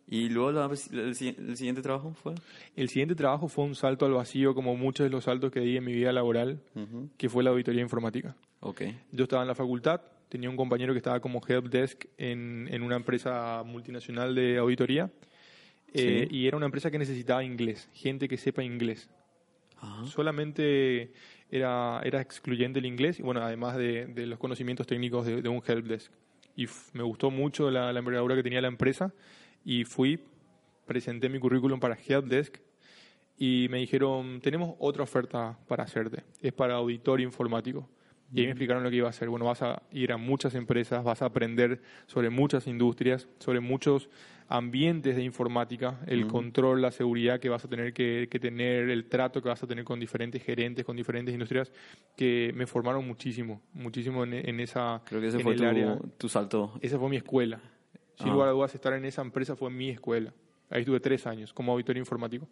¿Y 0.09 0.29
luego 0.29 0.53
la- 0.53 0.67
el, 0.67 0.99
el 0.99 1.57
siguiente 1.57 1.81
trabajo 1.83 2.13
fue? 2.15 2.35
El 2.77 2.89
siguiente 2.89 3.15
trabajo 3.15 3.49
fue 3.49 3.65
un 3.65 3.75
salto 3.75 4.05
al 4.05 4.13
vacío, 4.13 4.55
como 4.55 4.77
muchos 4.77 5.05
de 5.05 5.11
los 5.11 5.25
saltos 5.25 5.51
que 5.53 5.61
di 5.61 5.77
en 5.77 5.85
mi 5.85 5.93
vida 5.95 6.13
laboral, 6.13 6.61
Ujú. 6.75 7.09
que 7.17 7.29
fue 7.29 7.43
la 7.45 7.51
auditoría 7.51 7.81
informática. 7.83 8.37
Ok. 8.61 8.83
Yo 9.13 9.25
estaba 9.25 9.43
en 9.43 9.49
la 9.49 9.55
facultad, 9.55 10.01
tenía 10.29 10.51
un 10.51 10.57
compañero 10.57 10.93
que 10.93 10.99
estaba 10.99 11.21
como 11.21 11.41
help 11.47 11.67
desk 11.67 12.05
en, 12.19 12.69
en 12.71 12.83
una 12.83 12.97
empresa 12.97 13.63
multinacional 13.65 14.35
de 14.35 14.59
auditoría, 14.59 15.11
eh, 15.95 16.27
Sí. 16.31 16.37
y 16.37 16.47
era 16.47 16.57
una 16.57 16.67
empresa 16.67 16.91
que 16.91 16.99
necesitaba 16.99 17.45
inglés, 17.45 17.89
gente 17.93 18.29
que 18.29 18.37
sepa 18.37 18.63
inglés. 18.63 19.09
Ajá. 19.79 20.05
Solamente 20.07 21.13
era, 21.51 22.01
era 22.05 22.21
excluyente 22.21 22.79
el 22.79 22.87
inglés, 22.87 23.19
y 23.19 23.23
bueno, 23.23 23.41
además 23.43 23.77
de, 23.77 24.07
de 24.07 24.27
los 24.27 24.39
conocimientos 24.39 24.87
técnicos 24.87 25.27
de, 25.27 25.43
de 25.43 25.49
un 25.49 25.63
help 25.67 25.87
desk. 25.87 26.13
Y 26.57 26.67
me 26.93 27.03
gustó 27.03 27.31
mucho 27.31 27.71
la, 27.71 27.93
la 27.93 27.99
envergadura 27.99 28.35
que 28.35 28.43
tenía 28.43 28.61
la 28.61 28.69
empresa, 28.69 29.13
y 29.65 29.85
fui, 29.85 30.21
presenté 30.87 31.29
mi 31.29 31.39
currículum 31.39 31.81
para 31.81 31.97
help 31.97 32.27
desk, 32.27 32.59
y 33.39 33.67
me 33.71 33.79
dijeron, 33.79 34.41
tenemos 34.41 34.77
otra 34.79 35.03
oferta 35.03 35.59
para 35.67 35.85
hacerte, 35.85 36.23
es 36.41 36.53
para 36.53 36.75
auditor 36.75 37.21
informático. 37.21 37.89
Y 38.35 38.41
ahí 38.41 38.47
me 38.47 38.53
explicaron 38.53 38.83
lo 38.83 38.89
que 38.89 38.97
iba 38.97 39.09
a 39.09 39.11
hacer. 39.11 39.29
Bueno, 39.29 39.45
vas 39.45 39.61
a 39.61 39.83
ir 39.91 40.11
a 40.11 40.17
muchas 40.17 40.55
empresas, 40.55 41.05
vas 41.05 41.21
a 41.21 41.27
aprender 41.27 41.83
sobre 42.07 42.31
muchas 42.31 42.67
industrias, 42.67 43.29
sobre 43.39 43.61
muchos 43.61 44.09
ambientes 44.49 45.17
de 45.17 45.23
informática, 45.23 46.01
el 46.07 46.27
control, 46.27 46.81
la 46.81 46.93
seguridad 46.93 47.41
que 47.41 47.51
vas 47.51 47.65
a 47.65 47.69
tener 47.69 47.93
que, 47.93 48.29
que 48.31 48.39
tener, 48.39 48.89
el 48.89 49.05
trato 49.05 49.43
que 49.43 49.51
vas 49.51 49.63
a 49.63 49.67
tener 49.67 49.85
con 49.85 50.01
diferentes 50.01 50.43
gerentes, 50.43 50.85
con 50.85 50.97
diferentes 50.97 51.35
industrias, 51.35 51.73
que 52.17 52.53
me 52.55 52.67
formaron 52.67 53.07
muchísimo, 53.07 53.61
muchísimo 53.75 54.25
en, 54.25 54.33
en 54.33 54.61
esa 54.61 55.03
Creo 55.05 55.21
que 55.21 55.29
ese 55.29 55.37
en 55.37 55.43
fue 55.43 55.53
el 55.53 55.59
tu, 55.59 55.67
área. 55.67 55.99
tu 56.17 56.29
salto. 56.31 56.79
Esa 56.81 56.99
fue 56.99 57.11
mi 57.11 57.17
escuela. 57.17 57.61
Sin 58.19 58.29
Ah. 58.29 58.33
lugar 58.33 58.49
a 58.49 58.53
dudas, 58.53 58.75
estar 58.75 58.93
en 58.93 59.05
esa 59.05 59.23
empresa 59.23 59.57
fue 59.57 59.71
mi 59.71 59.91
escuela. 59.91 60.33
Ahí 60.71 60.81
estuve 60.81 61.01
tres 61.01 61.27
años 61.27 61.53
como 61.53 61.73
auditor 61.73 61.97
informático. 61.97 62.49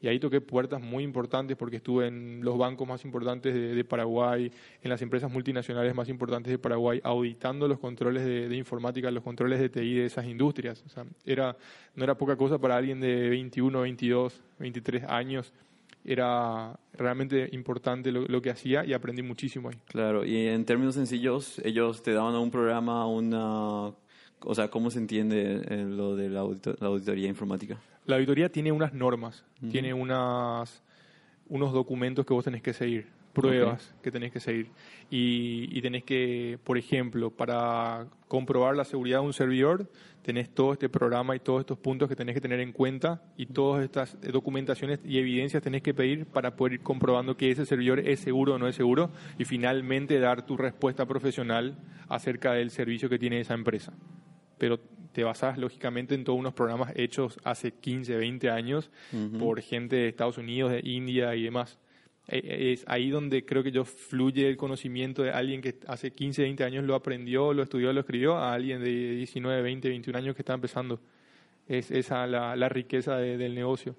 Y 0.00 0.08
ahí 0.08 0.18
toqué 0.18 0.40
puertas 0.40 0.82
muy 0.82 1.04
importantes 1.04 1.56
porque 1.56 1.76
estuve 1.76 2.08
en 2.08 2.40
los 2.42 2.58
bancos 2.58 2.88
más 2.88 3.04
importantes 3.04 3.54
de, 3.54 3.72
de 3.72 3.84
Paraguay, 3.84 4.50
en 4.82 4.90
las 4.90 5.00
empresas 5.00 5.30
multinacionales 5.30 5.94
más 5.94 6.08
importantes 6.08 6.50
de 6.50 6.58
Paraguay, 6.58 7.00
auditando 7.04 7.68
los 7.68 7.78
controles 7.78 8.24
de, 8.24 8.48
de 8.48 8.56
informática, 8.56 9.12
los 9.12 9.22
controles 9.22 9.60
de 9.60 9.68
TI 9.68 9.94
de 9.98 10.06
esas 10.06 10.26
industrias. 10.26 10.82
O 10.84 10.88
sea, 10.88 11.04
era, 11.24 11.56
no 11.94 12.02
era 12.02 12.16
poca 12.16 12.34
cosa 12.34 12.58
para 12.58 12.76
alguien 12.76 12.98
de 13.00 13.28
21, 13.30 13.80
22, 13.82 14.42
23 14.58 15.04
años. 15.04 15.52
Era 16.04 16.76
realmente 16.94 17.48
importante 17.52 18.10
lo, 18.10 18.22
lo 18.26 18.42
que 18.42 18.50
hacía 18.50 18.84
y 18.84 18.92
aprendí 18.94 19.22
muchísimo 19.22 19.68
ahí. 19.68 19.78
Claro, 19.86 20.24
y 20.24 20.48
en 20.48 20.64
términos 20.64 20.96
sencillos, 20.96 21.60
ellos 21.64 22.02
te 22.02 22.12
daban 22.12 22.34
un 22.34 22.50
programa, 22.50 23.06
una... 23.06 23.92
O 24.44 24.54
sea, 24.54 24.68
¿cómo 24.68 24.90
se 24.90 24.98
entiende 24.98 25.62
eh, 25.68 25.84
lo 25.88 26.16
de 26.16 26.28
la, 26.28 26.40
audito- 26.42 26.76
la 26.80 26.88
auditoría 26.88 27.28
informática? 27.28 27.76
La 28.06 28.16
auditoría 28.16 28.48
tiene 28.50 28.72
unas 28.72 28.92
normas, 28.94 29.44
tiene 29.70 29.94
unas, 29.94 30.82
unos 31.48 31.72
documentos 31.72 32.26
que 32.26 32.34
vos 32.34 32.44
tenés 32.44 32.60
que 32.62 32.72
seguir, 32.72 33.06
pruebas 33.32 33.94
que 34.02 34.10
tenés 34.10 34.32
que 34.32 34.40
seguir. 34.40 34.66
Y, 35.10 35.68
y 35.70 35.80
tenés 35.82 36.02
que, 36.04 36.58
por 36.64 36.76
ejemplo, 36.78 37.30
para 37.30 38.06
comprobar 38.28 38.74
la 38.76 38.84
seguridad 38.84 39.20
de 39.20 39.26
un 39.26 39.32
servidor, 39.32 39.88
tenés 40.22 40.48
todo 40.50 40.72
este 40.72 40.88
programa 40.88 41.36
y 41.36 41.40
todos 41.40 41.60
estos 41.60 41.78
puntos 41.78 42.08
que 42.08 42.16
tenés 42.16 42.34
que 42.34 42.40
tener 42.40 42.58
en 42.60 42.72
cuenta 42.72 43.22
y 43.36 43.46
todas 43.46 43.84
estas 43.84 44.14
eh, 44.22 44.32
documentaciones 44.32 44.98
y 45.04 45.18
evidencias 45.18 45.62
tenés 45.62 45.82
que 45.82 45.94
pedir 45.94 46.26
para 46.26 46.56
poder 46.56 46.74
ir 46.74 46.80
comprobando 46.80 47.36
que 47.36 47.50
ese 47.50 47.66
servidor 47.66 48.00
es 48.00 48.20
seguro 48.20 48.54
o 48.54 48.58
no 48.58 48.66
es 48.68 48.74
seguro 48.76 49.10
y 49.38 49.44
finalmente 49.44 50.18
dar 50.18 50.44
tu 50.46 50.56
respuesta 50.56 51.06
profesional 51.06 51.76
acerca 52.08 52.52
del 52.52 52.70
servicio 52.70 53.08
que 53.08 53.18
tiene 53.18 53.40
esa 53.40 53.54
empresa 53.54 53.92
pero 54.62 54.78
te 55.12 55.24
basas 55.24 55.58
lógicamente 55.58 56.14
en 56.14 56.22
todos 56.22 56.38
unos 56.38 56.54
programas 56.54 56.92
hechos 56.94 57.36
hace 57.42 57.72
15, 57.72 58.16
20 58.16 58.48
años 58.48 58.92
por 59.40 59.60
gente 59.60 59.96
de 59.96 60.08
Estados 60.08 60.38
Unidos, 60.38 60.70
de 60.70 60.80
India 60.84 61.34
y 61.34 61.42
demás. 61.42 61.80
Eh, 62.28 62.72
Es 62.72 62.84
ahí 62.86 63.10
donde 63.10 63.44
creo 63.44 63.64
que 63.64 63.72
yo 63.72 63.84
fluye 63.84 64.48
el 64.48 64.56
conocimiento 64.56 65.24
de 65.24 65.32
alguien 65.32 65.60
que 65.62 65.74
hace 65.88 66.12
15, 66.12 66.42
20 66.42 66.62
años 66.62 66.84
lo 66.84 66.94
aprendió, 66.94 67.52
lo 67.52 67.64
estudió, 67.64 67.92
lo 67.92 67.98
escribió, 68.00 68.36
a 68.36 68.54
alguien 68.54 68.84
de 68.84 69.16
19, 69.16 69.62
20, 69.62 69.88
21 69.88 70.16
años 70.18 70.36
que 70.36 70.42
está 70.42 70.54
empezando. 70.54 71.00
Es 71.66 71.90
esa 71.90 72.24
la, 72.28 72.54
la 72.54 72.68
riqueza 72.68 73.16
de- 73.16 73.36
del 73.36 73.56
negocio. 73.56 73.96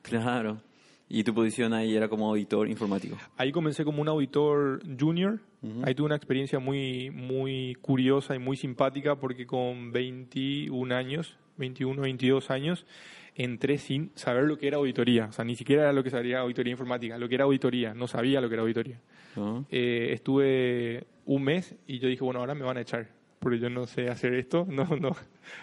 Claro. 0.00 0.62
Y 1.12 1.24
tu 1.24 1.34
posición 1.34 1.72
ahí 1.72 1.96
era 1.96 2.08
como 2.08 2.28
auditor 2.28 2.68
informático. 2.68 3.16
Ahí 3.36 3.50
comencé 3.50 3.84
como 3.84 4.00
un 4.00 4.08
auditor 4.08 4.80
junior. 4.98 5.40
Ahí 5.82 5.94
tuve 5.94 6.06
una 6.06 6.14
experiencia 6.14 6.60
muy, 6.60 7.10
muy 7.10 7.76
curiosa 7.82 8.36
y 8.36 8.38
muy 8.38 8.56
simpática 8.56 9.16
porque 9.16 9.44
con 9.44 9.90
21 9.90 10.94
años, 10.94 11.36
21, 11.58 12.00
22 12.00 12.50
años, 12.50 12.86
entré 13.34 13.78
sin 13.78 14.12
saber 14.14 14.44
lo 14.44 14.56
que 14.56 14.68
era 14.68 14.76
auditoría. 14.76 15.26
O 15.26 15.32
sea, 15.32 15.44
ni 15.44 15.56
siquiera 15.56 15.82
era 15.82 15.92
lo 15.92 16.04
que 16.04 16.10
sabía 16.10 16.38
auditoría 16.38 16.70
informática, 16.70 17.18
lo 17.18 17.28
que 17.28 17.34
era 17.34 17.44
auditoría. 17.44 17.92
No 17.92 18.06
sabía 18.06 18.40
lo 18.40 18.48
que 18.48 18.54
era 18.54 18.62
auditoría. 18.62 19.00
¿no? 19.34 19.66
Eh, 19.68 20.10
estuve 20.12 21.08
un 21.26 21.42
mes 21.42 21.74
y 21.88 21.98
yo 21.98 22.06
dije, 22.06 22.22
bueno, 22.22 22.38
ahora 22.38 22.54
me 22.54 22.62
van 22.62 22.76
a 22.76 22.82
echar. 22.82 23.08
Porque 23.40 23.58
yo 23.58 23.70
no 23.70 23.86
sé 23.86 24.08
hacer 24.08 24.34
esto, 24.34 24.64
no, 24.70 24.84
no, 24.96 25.16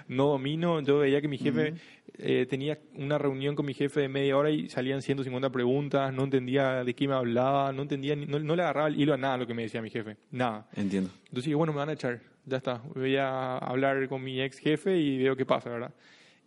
no 0.07 0.27
domino. 0.27 0.81
Yo 0.81 0.97
veía 0.99 1.21
que 1.21 1.27
mi 1.27 1.37
jefe 1.37 1.75
eh, 2.17 2.45
tenía 2.49 2.79
una 2.95 3.17
reunión 3.17 3.55
con 3.55 3.65
mi 3.65 3.73
jefe 3.73 4.01
de 4.01 4.09
media 4.09 4.35
hora 4.35 4.49
y 4.49 4.67
salían 4.67 5.01
150 5.01 5.49
preguntas, 5.51 6.13
no 6.13 6.23
entendía 6.23 6.83
de 6.83 6.93
qué 6.93 7.07
me 7.07 7.13
hablaba, 7.13 7.71
no 7.71 7.83
entendía, 7.83 8.15
no, 8.15 8.39
no 8.39 8.55
le 8.55 8.63
agarraba 8.63 8.87
el 8.87 8.99
hilo 8.99 9.13
a 9.13 9.17
nada 9.17 9.37
lo 9.37 9.47
que 9.47 9.53
me 9.53 9.61
decía 9.61 9.81
mi 9.81 9.89
jefe, 9.89 10.17
nada. 10.31 10.67
Entiendo. 10.75 11.09
Entonces 11.25 11.45
dije, 11.45 11.55
bueno, 11.55 11.71
me 11.71 11.79
van 11.79 11.89
a 11.89 11.93
echar, 11.93 12.19
ya 12.45 12.57
está. 12.57 12.81
Voy 12.95 13.15
a 13.15 13.57
hablar 13.57 14.09
con 14.09 14.23
mi 14.23 14.41
ex 14.41 14.57
jefe 14.57 14.97
y 14.97 15.19
veo 15.19 15.35
qué 15.35 15.45
pasa, 15.45 15.69
¿verdad? 15.69 15.93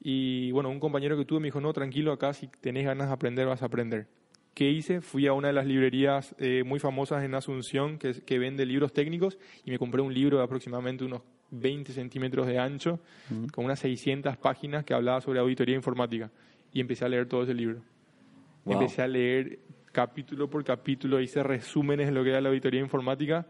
Y 0.03 0.51
bueno, 0.53 0.71
un 0.71 0.81
compañero 0.81 1.17
que 1.17 1.25
tuve 1.25 1.41
me 1.41 1.49
dijo, 1.49 1.61
no, 1.61 1.73
tranquilo, 1.73 2.13
acá 2.13 2.33
si 2.33 2.49
tenés 2.49 2.87
ganas 2.87 3.09
de 3.09 3.13
aprender, 3.13 3.47
vas 3.47 3.63
a 3.63 3.67
aprender. 3.67 4.09
¿Qué 4.61 4.69
hice? 4.69 5.01
Fui 5.01 5.27
a 5.27 5.33
una 5.33 5.49
de 5.49 5.55
las 5.55 5.65
librerías 5.65 6.35
eh, 6.39 6.65
muy 6.67 6.81
famosas 6.81 7.25
en 7.25 7.35
Asunción 7.35 7.97
que, 7.97 8.21
que 8.21 8.39
vende 8.39 8.67
libros 8.67 8.93
técnicos 8.93 9.39
y 9.65 9.71
me 9.71 9.79
compré 9.79 10.03
un 10.03 10.13
libro 10.13 10.37
de 10.37 10.45
aproximadamente 10.45 11.03
unos 11.03 11.23
20 11.51 11.95
centímetros 11.95 12.47
de 12.47 12.59
ancho 12.59 13.01
con 13.55 13.65
unas 13.65 13.79
600 13.79 14.37
páginas 14.37 14.85
que 14.85 14.93
hablaba 14.93 15.23
sobre 15.23 15.41
auditoría 15.41 15.77
informática 15.77 16.31
y 16.75 16.83
empecé 16.83 17.07
a 17.07 17.09
leer 17.09 17.27
todo 17.27 17.45
ese 17.45 17.55
libro. 17.55 17.81
Wow. 18.67 18.75
Empecé 18.75 19.01
a 19.01 19.09
leer 19.09 19.61
capítulo 19.93 20.51
por 20.51 20.63
capítulo, 20.63 21.23
hice 21.23 21.43
resúmenes 21.43 22.09
de 22.09 22.13
lo 22.13 22.23
que 22.23 22.29
era 22.29 22.43
la 22.43 22.51
auditoría 22.51 22.81
informática. 22.81 23.47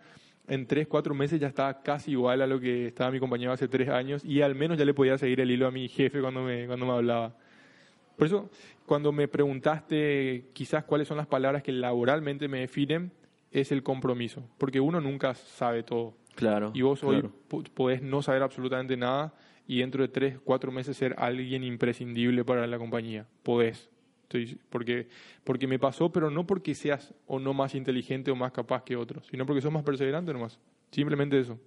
En 0.47 0.65
tres, 0.69 0.87
cuatro 0.87 1.13
meses 1.13 1.41
ya 1.41 1.49
estaba 1.49 1.83
casi 1.83 2.13
igual 2.13 2.41
a 2.41 2.47
lo 2.47 2.61
que 2.61 2.87
estaba 2.87 3.11
mi 3.11 3.19
compañero 3.19 3.51
hace 3.51 3.67
tres 3.67 3.89
años 3.89 4.25
y 4.25 4.43
al 4.43 4.55
menos 4.55 4.79
ya 4.79 4.85
le 4.85 4.95
podía 4.95 5.19
seguir 5.19 5.41
el 5.41 5.51
hilo 5.51 5.67
a 5.67 5.73
mi 5.73 5.89
jefe 5.89 6.21
cuando 6.21 6.43
me, 6.43 6.69
cuando 6.69 6.87
me 6.87 6.93
hablaba. 6.93 7.35
Por 8.21 8.27
eso, 8.27 8.51
cuando 8.85 9.13
me 9.13 9.29
preguntaste 9.29 10.45
quizás 10.53 10.85
cuáles 10.85 11.09
son 11.09 11.17
las 11.17 11.27
palabras 11.27 11.63
que 11.63 11.73
laboralmente 11.73 12.49
me 12.49 12.61
definen, 12.61 13.13
es 13.51 13.73
el 13.73 13.83
compromiso, 13.83 14.45
porque 14.59 14.79
uno 14.79 15.01
nunca 15.01 15.33
sabe 15.35 15.83
todo. 15.83 16.15
Claro. 16.35 16.71
Y 16.75 16.83
vos 16.83 17.03
hoy 17.03 17.23
claro. 17.23 17.33
podés 17.73 18.03
no 18.03 18.21
saber 18.21 18.43
absolutamente 18.43 18.97
nada 18.97 19.33
y 19.67 19.79
dentro 19.79 20.03
de 20.03 20.09
tres, 20.09 20.39
cuatro 20.45 20.71
meses 20.71 20.99
ser 20.99 21.15
alguien 21.19 21.65
imprescindible 21.65 22.45
para 22.45 22.67
la 22.67 22.79
compañía. 22.79 23.27
Podés. 23.43 23.89
Estoy- 24.25 24.59
porque, 24.69 25.09
porque 25.43 25.67
me 25.67 25.79
pasó, 25.79 26.13
pero 26.13 26.31
no 26.31 26.47
porque 26.47 26.75
seas 26.75 27.15
o 27.27 27.39
no 27.41 27.55
más 27.55 27.75
inteligente 27.75 28.31
o 28.31 28.37
más 28.37 28.53
capaz 28.53 28.85
que 28.85 28.97
otros, 28.97 29.27
sino 29.31 29.47
porque 29.47 29.63
sos 29.63 29.73
más 29.73 29.83
perseverante 29.83 30.33
nomás. 30.33 30.59
Simplemente 30.91 31.39
eso. 31.39 31.59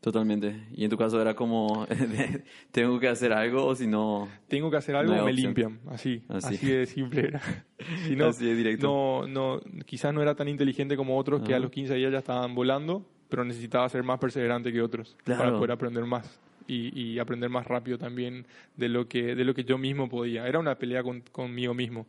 Totalmente. 0.00 0.54
Y 0.74 0.84
en 0.84 0.90
tu 0.90 0.96
caso 0.96 1.20
era 1.20 1.34
como, 1.34 1.86
tengo 2.70 3.00
que 3.00 3.08
hacer 3.08 3.32
algo 3.32 3.64
o 3.66 3.74
si 3.74 3.86
no... 3.86 4.28
Tengo 4.48 4.70
que 4.70 4.76
hacer 4.76 4.94
algo, 4.94 5.14
No 5.14 5.24
me 5.24 5.32
limpian. 5.32 5.80
Así, 5.88 6.22
Así. 6.28 6.54
así, 6.54 6.66
de 6.66 6.86
simple 6.86 7.28
era. 7.28 7.40
Si 8.06 8.16
no, 8.16 8.26
Así 8.26 8.44
de 8.44 8.54
directo. 8.56 9.24
No, 9.26 9.26
no, 9.26 9.60
quizás 9.86 10.12
no 10.12 10.20
era 10.22 10.34
tan 10.34 10.48
inteligente 10.48 10.96
como 10.96 11.16
otros 11.16 11.42
que 11.42 11.54
a 11.54 11.58
los 11.60 11.70
15 11.70 11.94
días 11.94 12.10
ya 12.12 12.18
estaban 12.18 12.54
volando, 12.54 13.04
pero 13.28 13.44
necesitaba 13.44 13.88
ser 13.88 14.02
más 14.02 14.18
perseverante 14.18 14.72
que 14.72 14.82
otros 14.82 15.16
para 15.24 15.38
Claro. 15.38 15.56
poder 15.58 15.70
aprender 15.72 16.04
más 16.04 16.40
y, 16.66 16.98
y 17.00 17.18
aprender 17.20 17.50
más 17.50 17.66
rápido 17.66 17.96
también 17.96 18.46
de 18.76 18.88
lo 18.88 19.06
que 19.08 19.34
de 19.36 19.44
lo 19.44 19.54
que 19.54 19.64
yo 19.64 19.78
mismo 19.78 20.08
podía. 20.08 20.46
Era 20.48 20.58
una 20.58 20.74
pelea 20.76 21.02
con- 21.04 21.22
conmigo 21.32 21.72
mismo. 21.72 22.06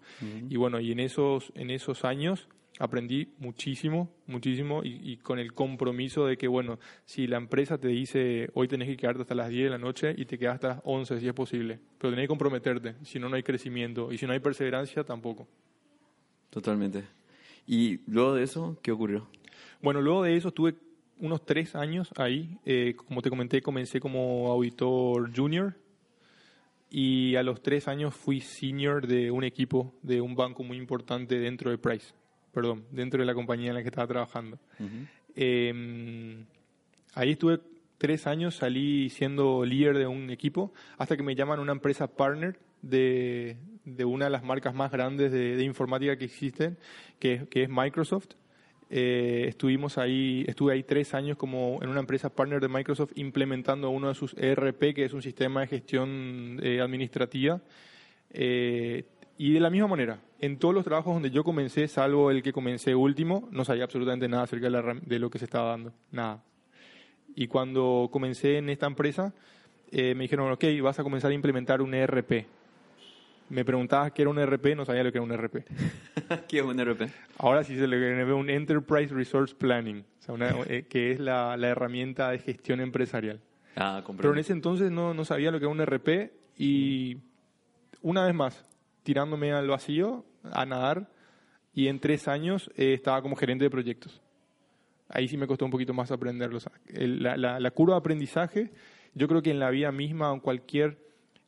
Y 0.49 0.55
bueno, 0.57 0.79
y 0.79 0.91
en 0.91 0.99
esos 1.01 1.51
en 1.55 1.69
esos 1.69 2.03
años 2.03 2.47
aprendí 2.79 3.33
muchísimo, 3.37 4.09
muchísimo 4.25 4.83
y, 4.83 4.99
y 5.03 5.17
con 5.17 5.37
el 5.37 5.53
compromiso 5.53 6.25
de 6.25 6.37
que, 6.37 6.47
bueno, 6.47 6.79
si 7.05 7.27
la 7.27 7.37
empresa 7.37 7.77
te 7.77 7.89
dice 7.89 8.49
hoy 8.53 8.67
tenés 8.67 8.87
que 8.87 8.97
quedarte 8.97 9.21
hasta 9.21 9.35
las 9.35 9.49
10 9.49 9.65
de 9.65 9.69
la 9.69 9.77
noche 9.77 10.15
y 10.17 10.25
te 10.25 10.39
quedas 10.39 10.55
hasta 10.55 10.67
las 10.69 10.81
11 10.83 11.19
si 11.19 11.27
es 11.27 11.33
posible, 11.33 11.79
pero 11.99 12.11
tenés 12.11 12.23
que 12.23 12.29
comprometerte, 12.29 12.95
si 13.03 13.19
no, 13.19 13.29
no 13.29 13.35
hay 13.35 13.43
crecimiento 13.43 14.11
y 14.11 14.17
si 14.17 14.25
no 14.25 14.33
hay 14.33 14.39
perseverancia 14.39 15.03
tampoco. 15.03 15.47
Totalmente. 16.49 17.03
Y 17.67 17.99
luego 18.07 18.33
de 18.33 18.43
eso, 18.43 18.79
¿qué 18.81 18.91
ocurrió? 18.91 19.27
Bueno, 19.81 20.01
luego 20.01 20.23
de 20.23 20.35
eso 20.35 20.47
estuve 20.47 20.75
unos 21.19 21.45
tres 21.45 21.75
años 21.75 22.09
ahí. 22.17 22.57
Eh, 22.65 22.95
como 22.95 23.21
te 23.21 23.29
comenté, 23.29 23.61
comencé 23.61 23.99
como 23.99 24.51
auditor 24.51 25.31
junior 25.35 25.75
y 26.89 27.35
a 27.35 27.43
los 27.43 27.61
tres 27.61 27.87
años 27.87 28.15
fui 28.15 28.41
senior 28.41 29.05
de 29.05 29.29
un 29.31 29.43
equipo 29.43 29.93
de 30.01 30.21
un 30.21 30.35
banco 30.35 30.63
muy 30.63 30.77
importante 30.77 31.39
dentro 31.39 31.69
de 31.69 31.77
Price, 31.77 32.13
perdón, 32.53 32.85
dentro 32.91 33.19
de 33.19 33.25
la 33.25 33.33
compañía 33.33 33.69
en 33.69 33.75
la 33.75 33.81
que 33.81 33.89
estaba 33.89 34.07
trabajando. 34.07 34.59
Eh, 35.35 36.43
ahí 37.13 37.31
estuve 37.31 37.59
tres 37.97 38.27
años 38.27 38.55
salí 38.55 39.09
siendo 39.09 39.65
líder 39.65 39.97
de 39.97 40.07
un 40.07 40.29
equipo 40.29 40.73
hasta 40.97 41.15
que 41.17 41.23
me 41.23 41.35
llaman 41.35 41.59
una 41.59 41.73
empresa 41.73 42.07
partner 42.07 42.57
de, 42.81 43.57
de 43.85 44.05
una 44.05 44.25
de 44.25 44.31
las 44.31 44.43
marcas 44.43 44.73
más 44.73 44.91
grandes 44.91 45.31
de, 45.31 45.55
de 45.55 45.63
informática 45.63 46.17
que 46.17 46.25
existen, 46.25 46.77
que, 47.19 47.45
que 47.49 47.63
es 47.63 47.69
Microsoft. 47.69 48.29
Eh, 48.91 49.45
estuvimos 49.47 49.99
ahí, 49.99 50.43
estuve 50.47 50.73
ahí 50.73 50.81
tres 50.81 51.13
años 51.13 51.37
como 51.37 51.77
en 51.81 51.89
una 51.89 51.99
empresa 51.99 52.29
partner 52.33 52.59
de 52.59 52.69
Microsoft 52.69 53.11
implementando 53.15 53.89
uno 53.91 54.07
de 54.07 54.15
sus 54.15 54.33
ERP, 54.35 54.95
que 54.95 55.05
es 55.05 55.13
un 55.13 55.21
sistema 55.21 55.61
de 55.61 55.67
gestión 55.67 56.59
eh, 56.63 56.81
administrativa. 56.81 57.61
Eh, 58.31 59.05
y 59.39 59.53
de 59.53 59.59
la 59.59 59.71
misma 59.71 59.87
manera, 59.87 60.19
en 60.39 60.59
todos 60.59 60.75
los 60.75 60.85
trabajos 60.85 61.15
donde 61.15 61.31
yo 61.31 61.43
comencé, 61.43 61.87
salvo 61.87 62.29
el 62.29 62.43
que 62.43 62.53
comencé 62.53 62.93
último, 62.93 63.49
no 63.51 63.65
sabía 63.65 63.85
absolutamente 63.85 64.27
nada 64.27 64.43
acerca 64.43 64.69
de, 64.69 64.71
la, 64.71 64.93
de 64.93 65.17
lo 65.17 65.31
que 65.31 65.39
se 65.39 65.45
estaba 65.45 65.71
dando, 65.71 65.93
nada. 66.11 66.43
Y 67.35 67.47
cuando 67.47 68.09
comencé 68.11 68.57
en 68.57 68.69
esta 68.69 68.85
empresa, 68.85 69.33
me 69.91 70.13
dijeron, 70.13 70.51
ok, 70.51 70.65
vas 70.83 70.99
a 70.99 71.03
comenzar 71.03 71.31
a 71.31 71.33
implementar 71.33 71.81
un 71.81 71.95
ERP 71.95 72.45
me 73.49 73.65
preguntabas 73.65 74.11
qué 74.11 74.21
era 74.21 74.31
un 74.31 74.39
ERP, 74.39 74.75
no 74.75 74.85
sabía 74.85 75.03
lo 75.03 75.11
que 75.11 75.17
era 75.17 75.25
un 75.25 75.31
ERP. 75.31 75.65
¿Qué 76.47 76.59
es 76.59 76.63
un 76.63 76.79
ERP? 76.79 77.09
Ahora 77.37 77.63
sí 77.63 77.75
se 77.75 77.87
le 77.87 77.97
ve 77.97 78.33
un 78.33 78.49
Enterprise 78.49 79.13
Resource 79.13 79.55
Planning, 79.55 80.05
eh, 80.67 80.85
que 80.87 81.11
es 81.11 81.19
la, 81.19 81.55
herramienta 81.59 82.29
de 82.29 82.39
gestión 82.39 82.79
empresarial. 82.79 83.41
Ah, 83.75 84.01
comprendo. 84.05 84.21
Pero 84.21 84.33
en 84.33 84.39
ese 84.39 84.53
entonces 84.53 84.91
no, 84.91 85.13
no 85.13 85.25
sabía 85.25 85.51
lo 85.51 85.59
que 85.59 85.65
era 85.65 85.71
un 85.71 85.81
ERP 85.81 86.31
y 86.57 87.17
una 88.01 88.25
vez 88.25 88.35
más, 88.35 88.65
tirándome 89.09 89.51
al 89.51 89.67
vacío, 89.67 90.23
a 90.43 90.67
nadar, 90.67 91.09
y 91.73 91.87
en 91.87 91.99
tres 91.99 92.27
años 92.27 92.69
eh, 92.75 92.93
estaba 92.93 93.23
como 93.23 93.35
gerente 93.35 93.63
de 93.63 93.71
proyectos. 93.71 94.21
Ahí 95.07 95.27
sí 95.27 95.35
me 95.35 95.47
costó 95.47 95.65
un 95.65 95.71
poquito 95.71 95.95
más 95.95 96.11
aprenderlo. 96.11 96.59
la, 96.93 97.59
la, 97.59 97.71
curva 97.71 97.95
de 97.95 98.01
aprendizaje, 98.01 98.71
yo 99.15 99.27
creo 99.27 99.41
que 99.41 99.49
en 99.49 99.57
la 99.57 99.71
vida 99.71 99.91
misma, 99.91 100.31
en 100.31 100.39
cualquier 100.39 100.99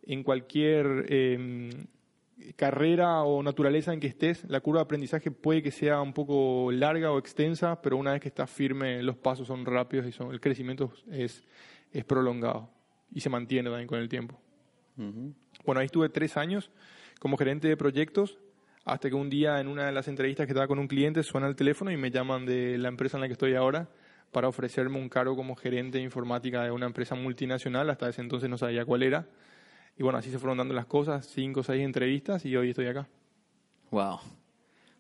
en 0.08 0.24
cualquier 0.24 1.06
em, 1.10 1.70
carrera 2.56 3.22
o 3.22 3.44
naturaleza 3.44 3.94
en 3.94 4.00
que 4.00 4.08
estés, 4.08 4.44
la 4.50 4.60
curva 4.60 4.80
de 4.80 4.86
aprendizaje 4.86 5.30
puede 5.30 5.62
que 5.62 5.70
sea 5.70 6.02
un 6.02 6.14
poco 6.14 6.72
larga 6.72 7.12
o 7.12 7.20
extensa, 7.20 7.80
pero 7.80 7.96
una 7.96 8.14
vez 8.14 8.22
que 8.22 8.30
estás 8.30 8.50
firme, 8.50 9.04
los 9.04 9.18
pasos 9.18 9.46
son 9.46 9.68
rápidos 9.68 10.08
y 10.08 10.12
son, 10.12 10.32
el 10.32 10.42
crecimiento 10.42 10.92
es, 11.12 11.44
es 11.94 12.04
prolongado 12.06 12.72
y 13.14 13.20
se 13.20 13.30
mantiene 13.30 13.70
también 13.70 13.88
con 13.88 14.00
el 14.00 14.10
tiempo. 14.10 14.42
Bueno, 15.64 15.80
ahí 15.80 15.86
estuve 15.86 16.10
tres 16.10 16.38
años 16.38 16.72
como 17.22 17.38
gerente 17.38 17.68
de 17.68 17.78
proyectos, 17.78 18.40
hasta 18.84 19.08
que 19.08 19.14
un 19.14 19.30
día 19.30 19.60
en 19.60 19.68
una 19.68 19.86
de 19.86 19.92
las 19.92 20.08
entrevistas 20.08 20.48
que 20.48 20.54
estaba 20.54 20.68
con 20.68 20.80
un 20.80 20.88
cliente 20.88 21.22
suena 21.22 21.46
el 21.46 21.56
teléfono 21.56 21.92
y 21.92 21.96
me 21.96 22.10
llaman 22.10 22.48
de 22.48 22.80
la 22.80 22.88
empresa 22.88 23.16
en 23.16 23.22
la 23.22 23.28
que 23.28 23.34
estoy 23.34 23.54
ahora 23.54 23.88
para 24.32 24.48
ofrecerme 24.48 24.98
un 24.98 25.08
cargo 25.08 25.36
como 25.36 25.56
gerente 25.56 26.00
de 26.00 26.04
informática 26.04 26.64
de 26.64 26.72
una 26.72 26.88
empresa 26.88 27.14
multinacional. 27.14 27.92
Hasta 27.92 28.10
ese 28.10 28.22
entonces 28.22 28.50
no 28.50 28.58
sabía 28.58 28.86
cuál 28.86 29.04
era. 29.04 29.28
Y 30.00 30.02
bueno, 30.02 30.18
así 30.18 30.32
se 30.32 30.40
fueron 30.40 30.58
dando 30.58 30.74
las 30.74 30.88
cosas, 30.88 31.28
cinco 31.28 31.60
o 31.60 31.64
seis 31.64 31.84
entrevistas 31.84 32.44
y 32.44 32.58
hoy 32.58 32.72
estoy 32.72 32.88
acá. 32.88 33.08
Wow. 33.92 34.18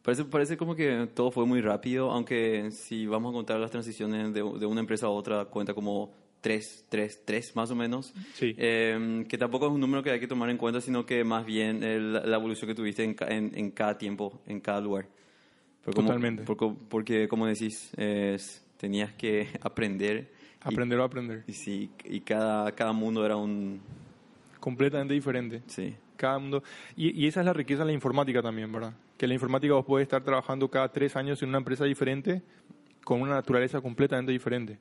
Parece, 0.04 0.25
parece 0.25 0.58
como 0.58 0.75
que 0.75 1.10
todo 1.16 1.32
fue 1.32 1.48
muy 1.48 1.62
rápido, 1.62 2.12
aunque 2.12 2.70
si 2.70 3.08
vamos 3.08 3.32
a 3.32 3.34
contar 3.34 3.60
las 3.60 3.72
transiciones 3.72 4.32
de, 4.32 4.42
de 4.42 4.66
una 4.68 4.82
empresa 4.82 5.08
a 5.08 5.10
otra, 5.10 5.46
cuenta 5.46 5.74
como 5.74 6.13
tres, 6.41 6.86
tres, 6.89 7.21
tres 7.24 7.55
más 7.55 7.71
o 7.71 7.75
menos. 7.75 8.13
Sí. 8.33 8.53
Eh, 8.57 9.25
que 9.29 9.38
tampoco 9.38 9.67
es 9.67 9.71
un 9.71 9.79
número 9.79 10.03
que 10.03 10.12
hay 10.12 10.19
que 10.19 10.27
tomar 10.27 10.50
en 10.50 10.57
cuenta, 10.57 10.81
sino 10.81 11.05
que 11.05 11.24
más 11.24 11.45
bien 11.45 11.79
la 12.13 12.36
evolución 12.36 12.67
que 12.67 12.75
tuviste 12.75 13.03
en, 13.03 13.15
en, 13.27 13.51
en, 13.55 13.71
cada 13.71 13.98
tiempo, 13.98 14.41
en 14.48 14.60
cada 14.60 14.81
lugar. 14.81 15.07
Totalmente. 15.83 16.43
porque, 16.43 16.71
porque, 16.89 17.27
como 17.27 17.48
decís, 17.48 17.91
es, 17.98 18.63
tenías 18.77 19.13
que 19.13 19.48
aprender. 19.62 20.31
Aprender 20.62 21.00
o 21.00 21.03
aprender. 21.03 21.43
Y 21.48 21.53
sí, 21.53 21.89
y 22.03 22.21
cada, 22.21 22.71
cada 22.74 22.91
mundo 22.91 23.25
era 23.25 23.36
un, 23.36 23.81
completamente 24.60 25.13
diferente. 25.13 25.63
Sí. 25.65 25.95
Cada 26.15 26.38
mundo. 26.38 26.63
Y, 26.95 27.25
esa 27.25 27.39
es 27.39 27.45
la 27.48 27.53
riqueza 27.53 27.79
de 27.79 27.88
la 27.88 27.93
informática 27.93 28.43
también, 28.43 28.71
¿verdad? 28.71 28.93
Que 29.17 29.25
la 29.25 29.33
informática 29.33 29.74
vos 29.74 29.86
podés 29.86 30.03
estar 30.03 30.24
trabajando 30.24 30.69
cada 30.69 30.91
tres 30.91 31.15
años 31.15 31.41
en 31.41 31.50
una 31.50 31.57
empresa 31.57 31.86
diferente 31.86 32.43
con 33.03 33.22
una 33.22 33.34
naturaleza 33.34 33.81
completamente 33.81 34.31
diferente, 34.31 34.79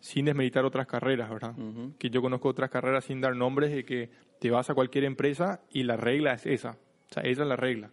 sin 0.00 0.26
desmeditar 0.26 0.64
otras 0.64 0.86
carreras, 0.86 1.30
¿verdad? 1.30 1.54
Que 1.98 2.10
yo 2.10 2.20
conozco 2.20 2.48
otras 2.48 2.70
carreras 2.70 3.04
sin 3.04 3.20
dar 3.20 3.34
nombres 3.34 3.72
de 3.72 3.84
que 3.84 4.10
te 4.38 4.50
vas 4.50 4.70
a 4.70 4.74
cualquier 4.74 5.04
empresa 5.04 5.60
y 5.70 5.84
la 5.84 5.96
regla 5.96 6.34
es 6.34 6.46
esa. 6.46 6.76
O 7.10 7.14
sea, 7.14 7.22
esa 7.22 7.42
es 7.42 7.48
la 7.48 7.56
regla. 7.56 7.90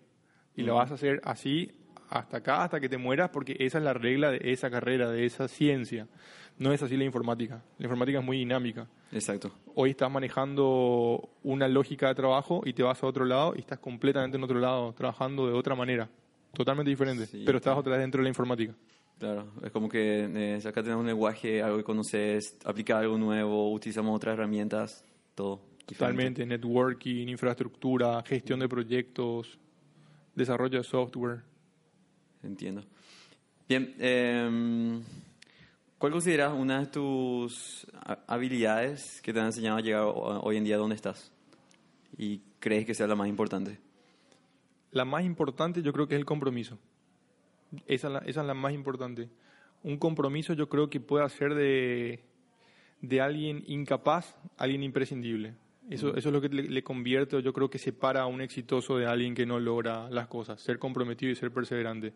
Y 0.56 0.64
lo 0.64 0.76
vas 0.76 0.92
a 0.92 0.96
hacer 0.96 1.22
así 1.24 1.72
hasta 2.10 2.38
acá, 2.38 2.64
hasta 2.64 2.80
que 2.80 2.90
te 2.90 2.98
mueras, 2.98 3.30
porque 3.30 3.56
esa 3.60 3.78
es 3.78 3.84
la 3.84 3.94
regla 3.94 4.32
de 4.32 4.40
esa 4.52 4.70
carrera, 4.70 5.12
de 5.12 5.26
esa 5.26 5.48
ciencia. 5.48 6.08
No 6.58 6.74
es 6.74 6.84
así 6.84 6.98
la 6.98 7.06
informática. 7.06 7.64
La 7.78 7.86
informática 7.86 8.20
es 8.20 8.26
muy 8.26 8.38
dinámica. 8.38 8.88
Exacto. 9.12 9.52
Hoy 9.76 9.92
estás 9.92 10.12
manejando 10.12 11.30
una 11.44 11.68
lógica 11.68 12.08
de 12.10 12.16
trabajo 12.16 12.62
y 12.66 12.74
te 12.74 12.84
vas 12.84 13.02
a 13.02 13.08
otro 13.08 13.26
lado 13.26 13.54
y 13.56 13.60
estás 13.60 13.80
completamente 13.80 14.38
en 14.38 14.44
otro 14.44 14.60
lado, 14.60 14.94
trabajando 14.94 15.48
de 15.48 15.54
otra 15.54 15.76
manera, 15.76 16.10
totalmente 16.54 16.90
diferente, 16.90 17.28
pero 17.46 17.60
estás 17.60 17.78
otra 17.78 17.94
vez 17.94 18.02
dentro 18.02 18.20
de 18.20 18.24
la 18.24 18.30
informática. 18.30 18.74
Claro, 19.20 19.52
es 19.62 19.72
como 19.72 19.90
que 19.90 20.30
eh, 20.34 20.60
acá 20.66 20.82
tenemos 20.82 21.02
un 21.02 21.08
lenguaje, 21.08 21.62
algo 21.62 21.78
que 21.78 21.84
conoces, 21.84 22.58
aplicar 22.64 23.04
algo 23.04 23.18
nuevo, 23.18 23.72
utilizamos 23.74 24.16
otras 24.16 24.34
herramientas, 24.34 25.04
todo. 25.36 25.62
Totalmente, 25.86 26.46
networking, 26.46 27.28
infraestructura, 27.28 28.24
gestión 28.26 28.60
de 28.60 28.70
proyectos, 28.70 29.58
desarrollo 30.36 30.78
de 30.78 30.84
software. 30.84 31.42
Entiendo. 32.44 32.84
Bien, 33.68 33.96
eh, 34.00 35.02
¿Cuál 36.00 36.14
consideras 36.14 36.54
una 36.54 36.80
de 36.80 36.86
tus 36.86 37.86
habilidades 38.26 39.22
que 39.22 39.34
te 39.34 39.40
han 39.42 39.48
enseñado 39.48 39.80
a 39.80 39.82
llegar 39.82 40.04
hoy 40.06 40.56
en 40.56 40.64
día 40.64 40.76
a 40.76 40.78
donde 40.78 40.96
estás? 40.96 41.30
¿Y 42.18 42.40
crees 42.62 42.86
que 42.86 42.94
sea 42.94 43.06
la 43.06 43.16
más 43.16 43.28
importante? 43.28 43.78
La 44.92 45.04
más 45.04 45.26
importante 45.26 45.82
yo 45.82 45.92
creo 45.92 46.08
que 46.08 46.16
es 46.16 46.20
el 46.20 46.26
compromiso. 46.26 46.80
Esa 47.86 48.08
es 48.08 48.14
la, 48.14 48.20
esa 48.20 48.42
es 48.42 48.48
la 48.48 48.54
más 48.54 48.74
importante. 48.74 49.30
Un 49.84 49.98
compromiso 49.98 50.54
yo 50.54 50.70
creo 50.70 50.90
que 50.90 51.00
puede 51.00 51.26
hacer 51.26 51.54
de, 51.56 52.24
de 53.02 53.22
alguien 53.22 53.64
incapaz 53.68 54.36
alguien 54.58 54.84
imprescindible. 54.84 55.56
Eso, 55.90 56.16
eso 56.16 56.30
es 56.30 56.34
lo 56.34 56.42
que 56.42 56.50
le, 56.50 56.64
le, 56.64 56.84
convierte, 56.84 57.42
yo 57.42 57.52
creo 57.52 57.70
que 57.70 57.80
separa 57.80 58.22
a 58.22 58.28
un 58.28 58.42
exitoso 58.42 58.98
de 58.98 59.08
alguien 59.08 59.34
que 59.34 59.48
no 59.48 59.60
logra 59.60 60.08
las 60.12 60.28
cosas, 60.28 60.62
ser 60.62 60.78
comprometido 60.78 61.32
y 61.32 61.36
ser 61.36 61.52
perseverante. 61.52 62.14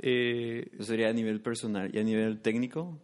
Eh, 0.00 0.68
eso 0.74 0.84
sería 0.84 1.08
a 1.08 1.12
nivel 1.12 1.40
personal. 1.40 1.90
¿Y 1.94 1.98
a 1.98 2.04
nivel 2.04 2.40
técnico? 2.40 2.98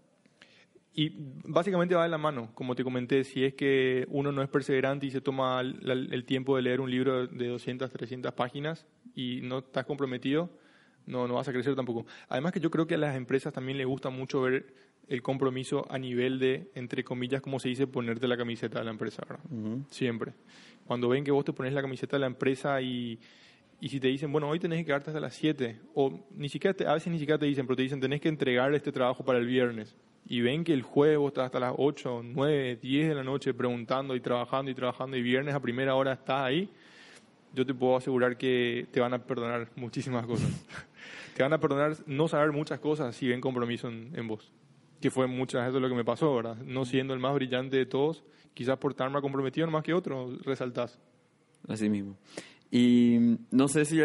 Y 0.96 1.10
básicamente 1.44 1.96
va 1.96 2.04
de 2.04 2.08
la 2.08 2.18
mano, 2.18 2.50
como 2.54 2.76
te 2.76 2.84
comenté, 2.84 3.24
si 3.24 3.44
es 3.44 3.54
que 3.54 4.06
uno 4.10 4.30
no 4.30 4.42
es 4.42 4.48
perseverante 4.48 5.06
y 5.06 5.10
se 5.10 5.20
toma 5.20 5.60
el, 5.60 6.24
tiempo 6.24 6.54
de 6.54 6.62
leer 6.62 6.80
un 6.80 6.88
libro 6.88 7.26
de 7.26 7.48
200, 7.48 7.90
300 7.90 8.32
páginas 8.32 8.86
y 9.12 9.40
no 9.42 9.58
estás 9.58 9.86
comprometido, 9.86 10.50
no, 11.06 11.28
no 11.28 11.34
vas 11.34 11.48
a 11.48 11.52
crecer 11.52 11.74
tampoco. 11.74 12.06
Además 12.28 12.52
que 12.52 12.60
yo 12.60 12.70
creo 12.70 12.86
que 12.86 12.94
a 12.94 12.98
las 12.98 13.16
empresas 13.16 13.52
también 13.52 13.78
les 13.78 13.86
gusta 13.86 14.10
mucho 14.10 14.42
ver 14.42 14.74
el 15.08 15.22
compromiso 15.22 15.86
a 15.90 15.98
nivel 15.98 16.38
de, 16.38 16.70
entre 16.74 17.04
comillas, 17.04 17.42
como 17.42 17.58
se 17.58 17.68
dice, 17.68 17.86
ponerte 17.86 18.26
la 18.26 18.36
camiseta 18.36 18.78
de 18.78 18.84
la 18.86 18.90
empresa, 18.90 19.22
¿verdad? 19.28 19.44
Siempre. 19.90 20.32
Cuando 20.86 21.08
ven 21.08 21.24
que 21.24 21.30
vos 21.30 21.44
te 21.44 21.52
pones 21.52 21.72
la 21.72 21.82
camiseta 21.82 22.16
de 22.16 22.20
la 22.20 22.26
empresa 22.26 22.80
y, 22.80 23.18
y 23.80 23.88
si 23.88 24.00
te 24.00 24.08
dicen, 24.08 24.32
bueno, 24.32 24.48
hoy 24.48 24.58
tenés 24.58 24.78
que 24.78 24.86
quedarte 24.86 25.10
hasta 25.10 25.20
las 25.20 25.34
7, 25.34 25.78
o 25.94 26.20
ni 26.34 26.48
siquiera 26.48 26.76
a 26.90 26.94
veces 26.94 27.12
ni 27.12 27.18
siquiera 27.18 27.38
te 27.38 27.46
dicen, 27.46 27.66
pero 27.66 27.76
te 27.76 27.82
dicen, 27.82 28.00
tenés 28.00 28.20
que 28.20 28.28
entregar 28.28 28.74
este 28.74 28.92
trabajo 28.92 29.24
para 29.24 29.38
el 29.38 29.46
viernes 29.46 29.94
y 30.26 30.40
ven 30.40 30.64
que 30.64 30.72
el 30.72 30.82
jueves 30.82 31.18
vos 31.18 31.28
estás 31.28 31.46
hasta 31.46 31.60
las 31.60 31.74
8, 31.76 32.22
9, 32.24 32.78
10 32.80 33.08
de 33.08 33.14
la 33.14 33.24
noche 33.24 33.52
preguntando 33.52 34.16
y 34.16 34.20
trabajando 34.20 34.70
y 34.70 34.74
trabajando 34.74 35.16
y 35.16 35.22
viernes 35.22 35.54
a 35.54 35.60
primera 35.60 35.94
hora 35.94 36.14
estás 36.14 36.46
ahí, 36.46 36.68
yo 37.52 37.64
te 37.64 37.74
puedo 37.74 37.96
asegurar 37.96 38.36
que 38.36 38.86
te 38.90 39.00
van 39.00 39.14
a 39.14 39.18
perdonar 39.22 39.70
muchísimas 39.76 40.26
cosas. 40.26 40.48
te 41.34 41.42
van 41.42 41.52
a 41.52 41.58
perdonar 41.58 41.96
no 42.06 42.28
saber 42.28 42.52
muchas 42.52 42.80
cosas 42.80 43.14
si 43.14 43.28
ven 43.28 43.40
compromiso 43.40 43.88
en, 43.88 44.28
vos. 44.28 44.52
Que 45.00 45.10
fue 45.10 45.26
muchas 45.26 45.66
veces 45.66 45.80
lo 45.80 45.88
que 45.88 45.94
me 45.94 46.04
pasó, 46.04 46.34
¿verdad? 46.34 46.56
No 46.64 46.84
siendo 46.84 47.12
el 47.12 47.20
más 47.20 47.34
brillante 47.34 47.76
de 47.76 47.86
todos, 47.86 48.24
quizás 48.54 48.78
por 48.78 48.92
estar 48.92 49.10
más 49.10 49.22
comprometido 49.22 49.66
más 49.70 49.82
que 49.82 49.92
otro, 49.92 50.36
resaltás. 50.42 50.98
Así 51.68 51.88
mismo. 51.88 52.16
Y 52.70 53.38
no 53.50 53.68
sé 53.68 53.84
si, 53.84 53.98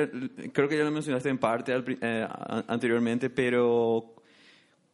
creo 0.54 0.68
que 0.68 0.78
ya 0.78 0.84
lo 0.84 0.92
mencionaste 0.92 1.30
en 1.30 1.38
parte 1.38 1.74
eh, 2.02 2.28
anteriormente, 2.68 3.30
pero 3.30 4.15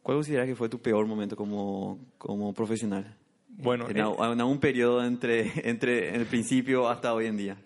¿Cuál 0.06 0.18
consideras 0.18 0.46
que 0.46 0.54
fue 0.54 0.68
tu 0.68 0.80
peor 0.80 1.04
momento 1.04 1.34
como, 1.34 1.98
como 2.16 2.54
profesional? 2.54 3.16
Bueno, 3.48 3.90
en, 3.90 3.96
en 3.96 4.40
algún 4.40 4.60
periodo 4.60 5.04
entre, 5.04 5.50
entre 5.68 6.14
el 6.14 6.26
principio 6.26 6.88
hasta 6.88 7.12
hoy 7.12 7.26
en 7.26 7.36
día. 7.36 7.56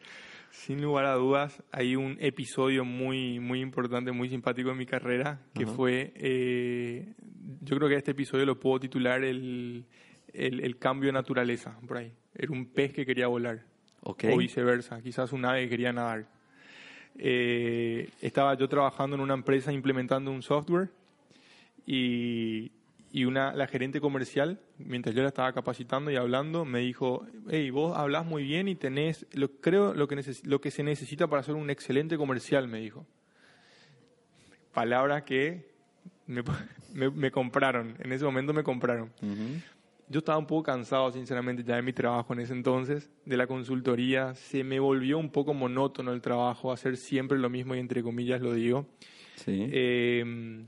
Sin 0.50 0.82
lugar 0.82 1.06
a 1.06 1.14
dudas, 1.14 1.62
hay 1.70 1.94
un 1.94 2.16
episodio 2.20 2.84
muy, 2.84 3.38
muy 3.38 3.60
importante, 3.60 4.10
muy 4.10 4.28
simpático 4.28 4.70
en 4.70 4.78
mi 4.78 4.86
carrera, 4.86 5.40
que 5.54 5.64
fue, 5.64 6.12
eh, 6.16 7.14
yo 7.60 7.76
creo 7.76 7.88
que 7.88 7.94
este 7.94 8.10
episodio 8.10 8.44
lo 8.44 8.58
puedo 8.58 8.80
titular 8.80 9.22
el, 9.22 9.84
el, 10.32 10.60
el, 10.60 10.76
cambio 10.78 11.08
de 11.08 11.12
naturaleza, 11.12 11.78
por 11.86 11.98
ahí. 11.98 12.12
Era 12.34 12.50
un 12.50 12.66
pez 12.66 12.92
que 12.92 13.06
quería 13.06 13.28
volar, 13.28 13.64
okay. 14.02 14.34
o 14.34 14.38
viceversa, 14.38 15.00
quizás 15.00 15.32
un 15.32 15.44
ave 15.44 15.62
que 15.64 15.70
quería 15.70 15.92
nadar. 15.92 16.26
Eh, 17.16 18.08
estaba 18.20 18.54
yo 18.54 18.68
trabajando 18.68 19.14
en 19.14 19.22
una 19.22 19.34
empresa 19.34 19.72
implementando 19.72 20.32
un 20.32 20.42
software 20.42 20.90
y, 21.86 22.72
y 23.12 23.24
una, 23.24 23.52
la 23.54 23.66
gerente 23.66 24.00
comercial, 24.00 24.60
mientras 24.78 25.14
yo 25.14 25.22
la 25.22 25.28
estaba 25.28 25.52
capacitando 25.52 26.10
y 26.10 26.16
hablando, 26.16 26.64
me 26.64 26.78
dijo, 26.78 27.26
hey, 27.50 27.70
vos 27.70 27.96
hablas 27.96 28.24
muy 28.24 28.44
bien 28.44 28.68
y 28.68 28.76
tenés, 28.76 29.26
lo, 29.32 29.50
creo, 29.60 29.94
lo 29.94 30.06
que, 30.06 30.16
neces- 30.16 30.44
lo 30.44 30.60
que 30.60 30.70
se 30.70 30.82
necesita 30.84 31.26
para 31.26 31.42
ser 31.42 31.56
un 31.56 31.70
excelente 31.70 32.16
comercial, 32.16 32.68
me 32.68 32.78
dijo. 32.80 33.06
Palabras 34.72 35.22
que 35.24 35.68
me, 36.26 36.42
me- 36.94 37.10
me 37.10 37.30
compraron, 37.30 37.96
en 37.98 38.12
ese 38.12 38.24
momento 38.24 38.52
me 38.52 38.62
compraron. 38.62 39.12
Ujú. 39.22 39.60
Yo 40.08 40.18
estaba 40.18 40.38
un 40.38 40.46
poco 40.46 40.64
cansado, 40.64 41.12
sinceramente, 41.12 41.62
ya 41.62 41.76
de 41.76 41.82
mi 41.82 41.92
trabajo 41.92 42.32
en 42.32 42.40
ese 42.40 42.52
entonces, 42.52 43.10
de 43.24 43.36
la 43.36 43.46
consultoría. 43.46 44.34
Se 44.34 44.64
me 44.64 44.80
volvió 44.80 45.18
un 45.18 45.30
poco 45.30 45.54
monótono 45.54 46.12
el 46.12 46.20
trabajo, 46.20 46.72
hacer 46.72 46.96
siempre 46.96 47.38
lo 47.38 47.48
mismo 47.48 47.76
y 47.76 47.78
entre 47.78 48.02
comillas 48.02 48.40
lo 48.40 48.52
digo. 48.52 48.86
Sí. 49.36 49.68
Eh, 49.70 50.64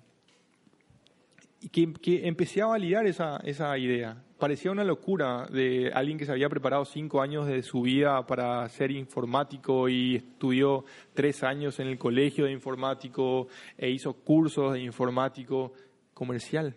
y 1.62 1.68
que, 1.68 1.92
que 1.92 2.26
empecé 2.26 2.60
a 2.60 2.66
validar 2.66 3.06
esa, 3.06 3.36
esa 3.44 3.78
idea. 3.78 4.20
Parecía 4.38 4.72
una 4.72 4.82
locura 4.82 5.46
de 5.46 5.92
alguien 5.94 6.18
que 6.18 6.26
se 6.26 6.32
había 6.32 6.48
preparado 6.48 6.84
cinco 6.84 7.22
años 7.22 7.46
de 7.46 7.62
su 7.62 7.82
vida 7.82 8.26
para 8.26 8.68
ser 8.68 8.90
informático 8.90 9.88
y 9.88 10.16
estudió 10.16 10.84
tres 11.14 11.44
años 11.44 11.78
en 11.78 11.86
el 11.86 11.98
colegio 11.98 12.46
de 12.46 12.52
informático 12.52 13.46
e 13.78 13.90
hizo 13.90 14.12
cursos 14.14 14.72
de 14.72 14.80
informático 14.80 15.72
comercial. 16.12 16.74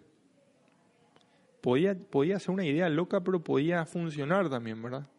Podía, 1.62 1.98
podía 1.98 2.38
ser 2.38 2.52
una 2.52 2.66
idea 2.66 2.88
loca, 2.88 3.22
pero 3.22 3.44
podía 3.44 3.84
funcionar 3.88 4.48
también, 4.52 4.84
¿verdad? 4.84 5.10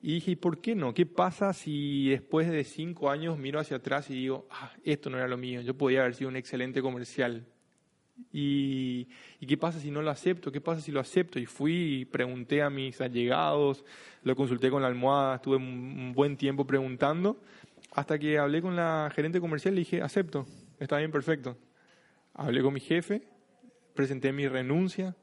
Y 0.00 0.14
dije, 0.14 0.30
¿y 0.30 0.36
por 0.36 0.62
qué 0.62 0.74
no? 0.74 0.94
¿Qué 0.94 1.04
pasa 1.04 1.52
si 1.52 2.08
después 2.08 2.50
de 2.50 2.64
cinco 2.64 3.10
años 3.10 3.38
miro 3.38 3.60
hacia 3.60 3.76
atrás 3.76 4.08
y 4.08 4.14
digo, 4.14 4.46
ah, 4.50 4.72
esto 4.82 5.10
no 5.10 5.18
era 5.18 5.28
lo 5.28 5.36
mío, 5.36 5.60
yo 5.60 5.76
podía 5.76 6.00
haber 6.00 6.14
sido 6.14 6.30
un 6.30 6.36
excelente 6.36 6.80
comercial? 6.80 7.46
¿Y, 8.32 9.08
¿Y 9.40 9.46
qué 9.46 9.56
pasa 9.56 9.80
si 9.80 9.90
no 9.90 10.02
lo 10.02 10.10
acepto? 10.10 10.52
¿Qué 10.52 10.60
pasa 10.60 10.80
si 10.80 10.92
lo 10.92 11.00
acepto? 11.00 11.38
Y 11.38 11.46
fui 11.46 12.08
pregunté 12.10 12.62
a 12.62 12.70
mis 12.70 13.00
allegados, 13.00 13.84
lo 14.22 14.36
consulté 14.36 14.70
con 14.70 14.82
la 14.82 14.88
almohada, 14.88 15.36
estuve 15.36 15.56
un, 15.56 15.64
un 15.64 16.12
buen 16.12 16.36
tiempo 16.36 16.66
preguntando, 16.66 17.40
hasta 17.92 18.18
que 18.18 18.38
hablé 18.38 18.62
con 18.62 18.76
la 18.76 19.10
gerente 19.14 19.40
comercial 19.40 19.74
y 19.74 19.78
dije, 19.78 20.02
acepto, 20.02 20.46
está 20.78 20.98
bien, 20.98 21.10
perfecto. 21.10 21.56
Hablé 22.34 22.62
con 22.62 22.74
mi 22.74 22.80
jefe, 22.80 23.22
presenté 23.94 24.32
mi 24.32 24.48
renuncia, 24.48 25.14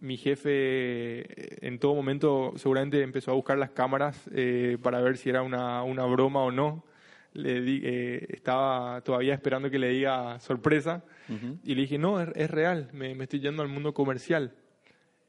mi 0.00 0.16
jefe 0.16 0.50
eh, 0.50 1.58
en 1.62 1.78
todo 1.78 1.94
momento 1.94 2.52
seguramente 2.56 3.00
empezó 3.02 3.30
a 3.30 3.34
buscar 3.34 3.56
las 3.58 3.70
cámaras 3.70 4.28
eh, 4.34 4.76
para 4.82 5.00
ver 5.00 5.16
si 5.16 5.30
era 5.30 5.42
una, 5.42 5.82
una 5.82 6.04
broma 6.04 6.42
o 6.42 6.50
no. 6.50 6.84
Le 7.32 7.60
di- 7.62 7.80
eh, 7.82 8.26
estaba 8.30 9.00
todavía 9.02 9.34
esperando 9.34 9.70
que 9.70 9.78
le 9.78 9.88
diga 9.88 10.38
sorpresa 10.40 11.02
Ujú. 11.28 11.58
y 11.64 11.74
le 11.74 11.82
dije, 11.82 11.98
no, 11.98 12.20
es, 12.20 12.28
es 12.34 12.50
real, 12.50 12.90
me, 12.92 13.14
me 13.14 13.24
estoy 13.24 13.40
yendo 13.40 13.62
al 13.62 13.68
mundo 13.68 13.94
comercial. 13.94 14.54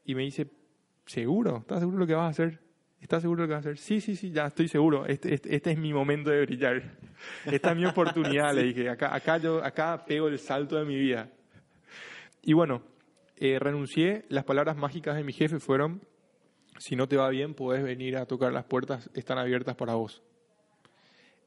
Y 0.04 0.14
me 0.16 0.24
dice, 0.24 0.48
¿seguro? 1.06 1.58
¿Estás 1.60 1.80
seguro 1.80 1.98
de 1.98 2.04
lo 2.04 2.08
que 2.08 2.16
vas 2.16 2.26
a 2.26 2.30
hacer? 2.30 2.60
¿Estás 3.00 3.22
seguro 3.22 3.42
de 3.42 3.48
lo 3.48 3.52
que 3.52 3.56
vas 3.56 3.66
a 3.66 3.70
hacer? 3.70 3.78
Sí, 3.78 4.02
sí, 4.02 4.16
sí, 4.16 4.32
ya 4.32 4.48
estoy 4.48 4.68
seguro. 4.68 5.06
Este, 5.06 5.34
este, 5.34 5.56
este 5.56 5.72
es 5.72 5.78
mi 5.78 5.94
momento 5.94 6.30
de 6.30 6.42
brillar. 6.46 6.98
Esta 7.46 7.72
es 7.72 7.78
mi 7.78 7.86
oportunidad, 7.86 8.54
le 8.54 8.64
dije. 8.74 8.90
Acá, 8.90 9.14
acá, 9.14 9.38
yo, 9.38 9.64
acá 9.64 10.06
pego 10.06 10.28
el 10.28 10.40
salto 10.40 10.78
de 10.78 10.86
mi 10.86 10.96
vida. 10.96 11.30
Y 12.42 12.54
bueno, 12.54 12.84
eh, 13.38 13.58
renuncié. 13.60 14.26
Las 14.30 14.44
palabras 14.44 14.78
mágicas 14.78 15.16
de 15.16 15.24
mi 15.24 15.34
jefe 15.34 15.60
fueron, 15.60 16.02
si 16.78 16.96
no 16.96 17.08
te 17.08 17.18
va 17.18 17.30
bien, 17.30 17.54
puedes 17.54 17.84
venir 17.84 18.18
a 18.18 18.26
tocar 18.26 18.52
las 18.54 18.66
puertas, 18.66 19.10
están 19.14 19.38
abiertas 19.38 19.76
para 19.76 19.96
vos. 19.96 20.24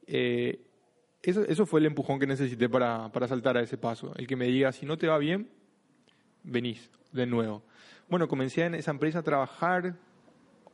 Eh, 0.07 0.65
eso, 1.23 1.43
eso 1.45 1.65
fue 1.65 1.79
el 1.79 1.85
empujón 1.87 2.19
que 2.19 2.27
necesité 2.27 2.69
para, 2.69 3.11
para 3.11 3.27
saltar 3.27 3.57
a 3.57 3.61
ese 3.61 3.77
paso. 3.77 4.13
El 4.17 4.27
que 4.27 4.35
me 4.35 4.45
diga, 4.45 4.71
si 4.71 4.85
no 4.85 4.97
te 4.97 5.07
va 5.07 5.17
bien, 5.17 5.49
venís 6.43 6.89
de 7.11 7.25
nuevo. 7.25 7.63
Bueno, 8.07 8.27
comencé 8.27 8.63
en 8.65 8.75
esa 8.75 8.91
empresa 8.91 9.19
a 9.19 9.23
trabajar 9.23 9.95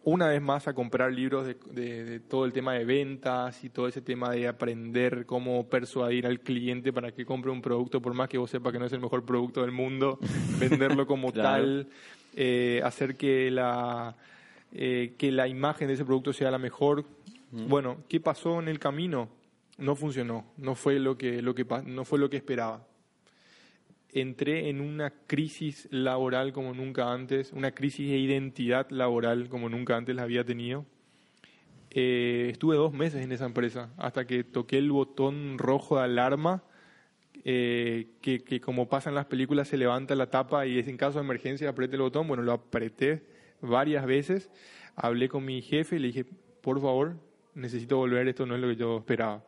una 0.04 0.28
vez 0.28 0.40
más 0.42 0.68
a 0.68 0.74
comprar 0.76 1.12
libros 1.12 1.48
de, 1.48 1.56
de- 1.72 2.04
de 2.06 2.20
todo 2.20 2.46
el 2.46 2.54
tema 2.54 2.74
de 2.76 2.86
ventas 2.86 3.64
y 3.64 3.70
todo 3.70 3.88
ese 3.88 4.02
tema 4.02 4.30
de 4.30 4.48
aprender 4.48 5.26
cómo 5.26 5.68
persuadir 5.68 6.28
al 6.28 6.40
cliente 6.42 6.94
para 6.94 7.12
que 7.12 7.26
compre 7.26 7.50
un 7.52 7.62
producto, 7.62 8.00
por 8.02 8.14
más 8.14 8.30
que 8.30 8.38
vos 8.38 8.52
sepas 8.52 8.72
que 8.72 8.78
no 8.78 8.86
es 8.86 8.94
el 8.94 9.00
mejor 9.00 9.26
producto 9.26 9.62
del 9.62 9.72
mundo, 9.72 10.20
venderlo 10.60 11.08
como 11.08 11.32
Claro. 11.32 11.50
tal, 11.64 11.88
eh, 12.36 12.82
hacer 12.84 13.16
que 13.18 13.50
la, 13.50 14.16
eh, 14.74 15.16
que 15.18 15.32
la 15.32 15.48
imagen 15.48 15.88
de 15.88 15.96
ese 15.96 16.06
producto 16.06 16.34
sea 16.34 16.52
la 16.52 16.60
mejor. 16.60 17.06
Bueno, 17.52 17.98
¿qué 18.10 18.20
pasó 18.20 18.60
en 18.62 18.68
el 18.68 18.78
camino? 18.80 19.30
No 19.78 19.96
funcionó, 19.96 20.46
no 20.58 20.76
fue 20.76 21.00
lo 21.00 21.18
que, 21.18 21.42
lo 21.42 21.54
que, 21.54 21.66
no 21.86 22.06
fue 22.06 22.20
lo 22.20 22.30
que 22.30 22.38
esperaba 22.38 22.86
entré 24.16 24.70
en 24.70 24.80
una 24.80 25.12
crisis 25.28 25.88
laboral 25.92 26.54
como 26.54 26.74
nunca 26.74 27.12
antes, 27.12 27.52
una 27.52 27.72
crisis 27.72 28.10
de 28.10 28.18
identidad 28.18 28.90
laboral 28.90 29.50
como 29.50 29.70
nunca 29.70 29.98
antes 29.98 30.16
la 30.16 30.24
había 30.24 30.46
tenido. 30.46 30.86
Eh, 31.92 32.48
estuve 32.52 32.78
dos 32.78 32.94
meses 32.94 33.24
en 33.24 33.32
esa 33.32 33.46
empresa 33.46 33.90
hasta 33.98 34.26
que 34.26 34.44
toqué 34.44 34.78
el 34.78 34.92
botón 34.92 35.58
rojo 35.58 35.98
de 35.98 36.04
alarma, 36.06 36.64
eh, 37.44 38.08
que, 38.22 38.40
que 38.40 38.62
como 38.62 38.88
pasa 38.88 39.10
en 39.10 39.16
las 39.16 39.26
películas 39.26 39.68
se 39.68 39.78
levanta 39.78 40.16
la 40.16 40.30
tapa 40.30 40.66
y 40.66 40.80
es 40.80 40.88
en 40.88 40.98
caso 40.98 41.20
de 41.20 41.26
emergencia 41.26 41.70
apriete 41.70 41.96
el 41.96 42.02
botón. 42.02 42.28
Bueno, 42.28 42.42
lo 42.42 42.54
apreté 42.54 43.24
varias 43.62 44.06
veces, 44.06 44.50
hablé 44.96 45.28
con 45.28 45.44
mi 45.44 45.62
jefe 45.62 45.98
y 45.98 46.00
le 46.00 46.08
dije, 46.08 46.26
por 46.62 46.82
favor, 46.82 47.18
necesito 47.54 47.98
volver, 47.98 48.30
esto 48.30 48.46
no 48.46 48.56
es 48.56 48.62
lo 48.62 48.70
que 48.70 48.78
yo 48.78 48.98
esperaba 48.98 49.44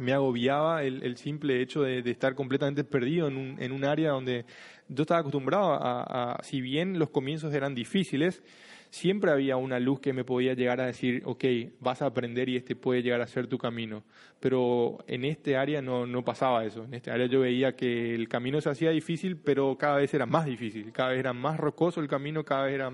me 0.00 0.14
agobiaba 0.14 0.82
el, 0.82 1.16
simple 1.18 1.60
hecho 1.60 1.82
de, 1.82 1.98
estar 2.10 2.34
completamente 2.34 2.84
perdido 2.84 3.28
en 3.28 3.72
un, 3.72 3.84
área 3.84 4.12
donde 4.12 4.46
yo 4.88 5.02
estaba 5.02 5.20
acostumbrado 5.20 5.74
a, 5.74 6.40
si 6.42 6.62
bien 6.62 6.98
los 6.98 7.10
comienzos 7.10 7.52
eran 7.52 7.74
difíciles, 7.74 8.42
siempre 8.88 9.30
había 9.30 9.58
una 9.58 9.78
luz 9.78 10.00
que 10.00 10.14
me 10.14 10.24
podía 10.24 10.54
llegar 10.54 10.80
a 10.80 10.86
decir, 10.86 11.22
ok, 11.26 11.44
vas 11.80 12.00
a 12.00 12.06
aprender 12.06 12.48
y 12.48 12.56
este 12.56 12.74
puede 12.74 13.02
llegar 13.02 13.20
a 13.20 13.26
ser 13.26 13.46
tu 13.46 13.58
camino. 13.58 14.02
Pero 14.40 15.04
en 15.06 15.26
este 15.26 15.58
área 15.58 15.82
no, 15.82 16.06
no 16.06 16.24
pasaba 16.24 16.64
eso. 16.64 16.84
En 16.84 16.94
este 16.94 17.10
área 17.10 17.26
yo 17.26 17.40
veía 17.40 17.76
que 17.76 18.14
el 18.14 18.26
camino 18.26 18.58
se 18.62 18.70
hacía 18.70 18.90
difícil, 18.90 19.36
pero 19.36 19.76
cada 19.76 19.98
vez 19.98 20.14
era 20.14 20.24
más 20.24 20.46
difícil, 20.46 20.92
cada 20.92 21.10
vez 21.10 21.18
era 21.18 21.34
más 21.34 21.60
rocoso 21.60 22.00
el 22.00 22.08
camino, 22.08 22.42
cada 22.42 22.64
vez 22.64 22.74
era, 22.74 22.90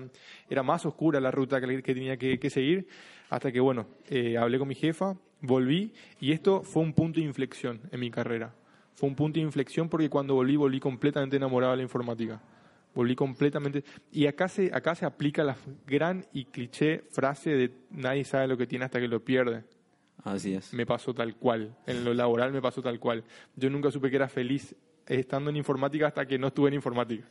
era 0.49 0.61
más 0.61 0.85
oscura 0.85 1.21
la 1.21 1.31
ruta 1.31 1.61
que, 1.61 1.81
tenía 1.81 2.17
que 2.17 2.49
seguir, 2.49 2.87
hasta 3.29 3.51
que, 3.51 3.59
bueno, 3.59 3.87
eh, 4.09 4.37
hablé 4.37 4.59
con 4.59 4.67
mi 4.67 4.75
jefa, 4.75 5.15
volví 5.41 5.93
y 6.19 6.31
esto 6.31 6.63
fue 6.63 6.83
un 6.83 6.93
punto 6.93 7.19
de 7.19 7.25
inflexión 7.25 7.81
en 7.91 7.99
mi 7.99 8.09
carrera. 8.09 8.53
Fue 8.95 9.07
un 9.07 9.15
punto 9.15 9.39
de 9.39 9.45
inflexión 9.45 9.89
porque 9.89 10.09
cuando 10.09 10.33
volví, 10.33 10.55
volví 10.55 10.79
completamente 10.79 11.35
enamorado 11.35 11.71
de 11.71 11.77
la 11.77 11.83
informática. 11.83 12.41
Volví 12.95 13.15
completamente. 13.15 13.83
Y 14.11 14.25
acá 14.25 14.47
se, 14.47 14.73
acá 14.73 14.95
se 14.95 15.05
aplica 15.05 15.43
la 15.43 15.55
gran 15.85 16.25
y 16.33 16.45
cliché 16.45 17.03
frase 17.11 17.51
de 17.51 17.71
nadie 17.91 18.23
sabe 18.23 18.47
lo 18.47 18.57
que 18.57 18.65
tiene 18.65 18.85
hasta 18.85 18.99
que 18.99 19.07
lo 19.07 19.23
pierde. 19.23 19.63
Así 20.23 20.55
es. 20.55 20.73
Me 20.73 20.87
pasó 20.87 21.13
tal 21.13 21.35
cual. 21.35 21.75
En 21.85 22.03
lo 22.03 22.13
laboral 22.13 22.51
me 22.51 22.61
pasó 22.61 22.81
tal 22.81 22.99
cual. 22.99 23.23
Yo 23.55 23.69
nunca 23.69 23.91
supe 23.91 24.09
que 24.09 24.15
era 24.15 24.27
feliz 24.27 24.75
estando 25.07 25.49
en 25.49 25.55
informática 25.55 26.07
hasta 26.07 26.25
que 26.25 26.37
no 26.37 26.47
estuve 26.47 26.69
en 26.69 26.75
informática. 26.75 27.25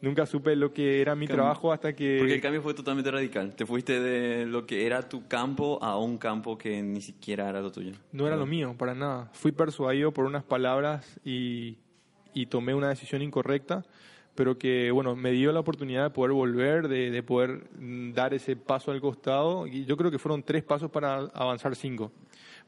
Nunca 0.00 0.26
supe 0.26 0.54
lo 0.56 0.72
que 0.74 1.00
era 1.00 1.14
mi 1.14 1.26
Cam- 1.26 1.36
trabajo 1.36 1.72
hasta 1.72 1.94
que... 1.94 2.16
Porque 2.18 2.34
el 2.34 2.40
cambio 2.42 2.60
fue 2.60 2.74
totalmente 2.74 3.10
radical. 3.10 3.56
Te 3.56 3.64
fuiste 3.64 3.98
de 3.98 4.44
lo 4.44 4.66
que 4.66 4.84
era 4.86 5.08
tu 5.08 5.26
campo 5.26 5.78
a 5.82 5.98
un 5.98 6.18
campo 6.18 6.58
que 6.58 6.82
ni 6.82 7.00
siquiera 7.00 7.48
era 7.48 7.62
lo 7.62 7.72
tuyo. 7.72 7.92
No 8.12 8.26
era 8.26 8.36
lo 8.36 8.44
mío, 8.44 8.74
para 8.76 8.94
nada. 8.94 9.30
Fui 9.32 9.52
persuadido 9.52 10.12
por 10.12 10.26
unas 10.26 10.44
palabras 10.44 11.18
y, 11.24 11.78
y 12.34 12.44
tomé 12.46 12.74
una 12.74 12.90
decisión 12.90 13.22
incorrecta, 13.22 13.86
pero 14.34 14.58
que, 14.58 14.90
bueno, 14.90 15.16
me 15.16 15.30
dio 15.32 15.50
la 15.50 15.60
oportunidad 15.60 16.04
de 16.04 16.10
poder 16.10 16.32
volver, 16.32 16.88
de, 16.88 17.10
de 17.10 17.22
poder 17.22 17.62
dar 18.12 18.34
ese 18.34 18.54
paso 18.54 18.90
al 18.90 19.00
costado. 19.00 19.66
Y 19.66 19.86
yo 19.86 19.96
creo 19.96 20.10
que 20.10 20.18
fueron 20.18 20.42
tres 20.42 20.62
pasos 20.62 20.90
para 20.90 21.20
avanzar 21.32 21.74
cinco. 21.74 22.12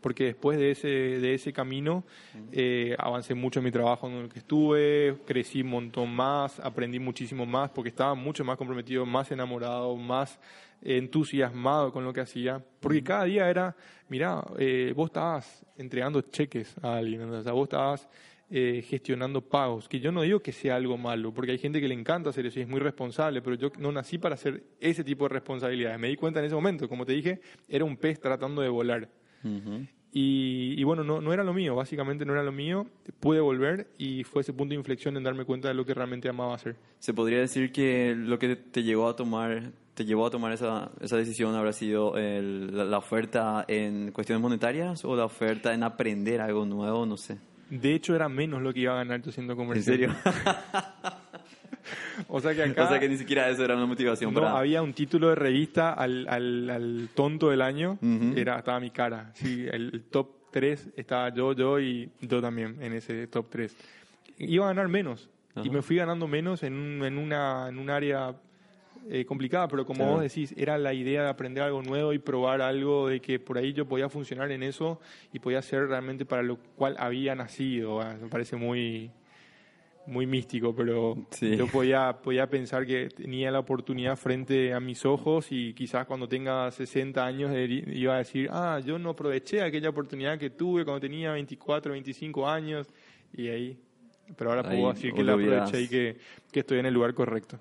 Porque 0.00 0.24
después 0.24 0.58
de 0.58 0.70
ese, 0.70 0.88
de 0.88 1.34
ese 1.34 1.52
camino 1.52 2.04
eh, 2.52 2.94
avancé 2.98 3.34
mucho 3.34 3.61
en 3.61 3.64
mi 3.64 3.72
trabajo 3.72 4.08
en 4.08 4.14
el 4.14 4.28
que 4.28 4.38
estuve, 4.38 5.16
crecí 5.26 5.62
un 5.62 5.70
montón 5.70 6.14
más, 6.14 6.61
aprendí 6.61 6.98
muchísimo 6.98 7.46
más 7.46 7.70
porque 7.70 7.88
estaba 7.88 8.14
mucho 8.14 8.44
más 8.44 8.56
comprometido, 8.56 9.04
más 9.04 9.30
enamorado, 9.32 9.96
más 9.96 10.38
entusiasmado 10.82 11.92
con 11.92 12.04
lo 12.04 12.12
que 12.12 12.20
hacía. 12.20 12.62
Porque 12.80 13.02
cada 13.02 13.24
día 13.24 13.50
era, 13.50 13.76
mira, 14.08 14.44
eh, 14.58 14.92
vos 14.94 15.06
estabas 15.06 15.66
entregando 15.76 16.20
cheques 16.22 16.76
a 16.82 16.96
alguien, 16.96 17.22
o 17.22 17.42
sea, 17.42 17.52
vos 17.52 17.64
estabas 17.64 18.08
eh, 18.50 18.82
gestionando 18.88 19.42
pagos, 19.42 19.90
que 19.90 20.00
yo 20.00 20.11
no 20.11 20.22
digo 20.22 20.40
que 20.40 20.52
sea 20.52 20.76
algo 20.76 20.96
malo, 20.96 21.34
porque 21.34 21.52
hay 21.52 21.58
gente 21.58 21.82
que 21.82 21.88
le 21.88 21.92
encanta 21.92 22.30
hacer 22.30 22.46
eso 22.46 22.58
y 22.58 22.62
es 22.62 22.68
muy 22.68 22.80
responsable, 22.80 23.42
pero 23.42 23.56
yo 23.56 23.70
no 23.78 23.92
nací 23.92 24.16
para 24.16 24.37
hacer 24.37 24.62
ese 24.80 25.04
tipo 25.04 25.24
de 25.24 25.34
responsabilidades. 25.34 25.98
Me 25.98 26.08
di 26.08 26.16
cuenta 26.16 26.40
en 26.40 26.46
ese 26.46 26.54
momento, 26.54 26.88
como 26.88 27.04
te 27.04 27.12
dije, 27.12 27.42
era 27.68 27.84
un 27.84 27.98
pez 27.98 28.18
tratando 28.20 28.62
de 28.62 28.70
volar. 28.70 29.08
Ujú. 29.44 29.87
Y, 30.12 30.74
y 30.79 30.85
bueno, 30.85 31.05
no, 31.05 31.20
no 31.20 31.33
era 31.35 31.44
lo 31.44 31.53
mío, 31.53 31.74
básicamente 31.74 32.24
no 32.24 32.33
era 32.33 32.42
lo 32.42 32.51
mío. 32.51 32.87
Pude 33.20 33.40
volver 33.40 33.88
y 33.98 34.24
fue 34.24 34.40
ese 34.40 34.53
punto 34.55 34.70
de 34.70 34.77
inflexión 34.77 35.16
en 35.16 35.22
darme 35.22 35.44
cuenta 35.44 35.68
de 35.68 35.74
lo 35.74 35.85
que 35.85 35.92
realmente 35.94 36.29
amaba 36.29 36.55
hacer. 36.55 36.77
Se 36.98 37.12
podría 37.12 37.38
decir 37.40 37.72
que 37.72 38.14
lo 38.16 38.38
que 38.38 38.57
te 38.57 38.83
llevó 38.83 39.09
a 39.09 39.16
tomar, 39.16 39.70
te 39.94 40.05
llevó 40.07 40.27
a 40.27 40.31
tomar 40.31 40.53
esa, 40.53 40.90
esa 41.01 41.16
decisión 41.18 41.55
habrá 41.55 41.72
sido 41.72 42.16
el- 42.16 42.74
la, 42.74 42.85
la 42.85 42.98
oferta 42.98 43.64
en 43.68 44.11
cuestiones 44.12 44.40
monetarias 44.40 45.05
o 45.05 45.14
la 45.14 45.27
oferta 45.27 45.74
en 45.74 45.83
aprender 45.83 46.40
algo 46.40 46.64
nuevo, 46.64 47.05
no 47.05 47.16
sé. 47.18 47.37
De 47.68 47.94
hecho, 47.94 48.16
era 48.16 48.31
menos 48.31 48.62
lo 48.62 48.72
que 48.72 48.81
iba 48.81 48.94
a 48.94 48.96
ganar 48.96 49.20
yo 49.20 49.31
siendo 49.31 49.55
comercial. 49.57 50.01
¿En 50.05 50.09
serio? 50.14 50.16
o 52.29 52.40
sea 52.40 52.55
que 52.55 52.62
acá... 52.62 52.85
O 52.85 52.88
sea 52.88 52.98
que 52.98 53.09
ni 53.09 53.16
siquiera 53.16 53.48
eso 53.48 53.64
era 53.64 53.77
una 53.77 53.87
motivación 53.87 54.33
no, 54.35 54.40
para... 54.40 54.59
había 54.59 54.83
un 54.83 54.92
título 54.92 55.29
de 55.29 55.35
revista 55.35 55.92
al, 55.92 56.27
al, 56.29 56.70
al 56.70 57.09
tonto 57.14 57.51
del 57.51 57.62
año, 57.62 57.98
era, 58.37 58.59
estaba 58.59 58.81
mi 58.81 58.90
cara. 58.90 59.31
Sí, 59.35 59.66
el, 59.70 60.05
top 60.11 60.29
3 60.51 60.88
estaba 60.96 61.33
yo, 61.35 61.53
yo 61.53 61.79
y 61.81 62.11
yo 62.20 62.40
también 62.40 62.77
en 62.83 62.92
ese 62.94 63.27
top 63.27 63.46
3. 63.51 63.77
Iba 64.38 64.64
a 64.66 64.68
ganar 64.68 64.88
menos 64.88 65.29
y 65.62 65.70
me 65.70 65.83
fui 65.83 65.96
ganando 65.96 66.29
menos 66.29 66.62
en, 66.62 66.74
un, 66.74 67.05
en, 67.05 67.18
una, 67.18 67.66
en 67.68 67.79
un 67.79 67.90
área 67.90 68.33
eh, 69.11 69.24
complicada, 69.24 69.66
pero 69.68 69.85
como 69.87 69.98
Claro. 69.98 70.12
vos 70.14 70.22
decís, 70.22 70.55
era 70.57 70.77
la 70.79 70.92
idea 70.94 71.22
de 71.22 71.29
aprender 71.31 71.64
algo 71.64 71.83
nuevo 71.83 72.12
y 72.12 72.18
probar 72.18 72.61
algo 72.61 73.09
de 73.09 73.20
que 73.20 73.38
por 73.40 73.59
ahí 73.59 73.72
yo 73.72 73.87
podía 73.87 74.09
funcionar 74.09 74.53
en 74.53 74.62
eso 74.62 75.01
y 75.33 75.38
podía 75.38 75.62
ser 75.62 75.88
realmente 75.88 76.24
para 76.24 76.42
lo 76.42 76.57
cual 76.77 76.94
había 76.98 77.35
nacido. 77.35 78.01
Ah, 78.01 78.16
Me 78.20 78.29
parece 78.29 78.57
muy 78.57 79.11
muy 80.08 80.26
místico, 80.26 80.74
pero 80.74 81.16
Sí. 81.30 81.56
yo 81.56 81.66
podía, 81.66 82.12
podía 82.20 82.48
pensar 82.48 82.86
que 82.86 83.08
tenía 83.08 83.50
la 83.50 83.58
oportunidad 83.60 84.16
frente 84.16 84.72
a 84.72 84.80
mis 84.80 85.04
ojos 85.04 85.48
y 85.50 85.74
quizás 85.74 86.06
cuando 86.06 86.26
tenga 86.26 86.70
60 86.70 87.24
años 87.24 87.52
iba 87.54 88.14
a 88.14 88.18
decir, 88.18 88.48
ah, 88.50 88.80
yo 88.84 88.98
no 88.98 89.10
aproveché 89.10 89.62
aquella 89.62 89.90
oportunidad 89.90 90.38
que 90.38 90.50
tuve 90.50 90.84
cuando 90.84 91.00
tenía 91.00 91.32
24, 91.32 91.92
25 91.92 92.48
años 92.48 92.86
y 93.32 93.48
ahí, 93.48 93.78
pero 94.36 94.50
ahora 94.50 94.68
Ahí 94.68 94.78
puedo 94.80 94.92
decir 94.92 95.12
que 95.12 95.22
la 95.22 95.34
aproveché 95.34 95.82
y 95.82 95.88
que, 95.88 96.16
que 96.50 96.60
estoy 96.60 96.78
en 96.78 96.86
el 96.86 96.94
lugar 96.94 97.12
correcto. 97.14 97.58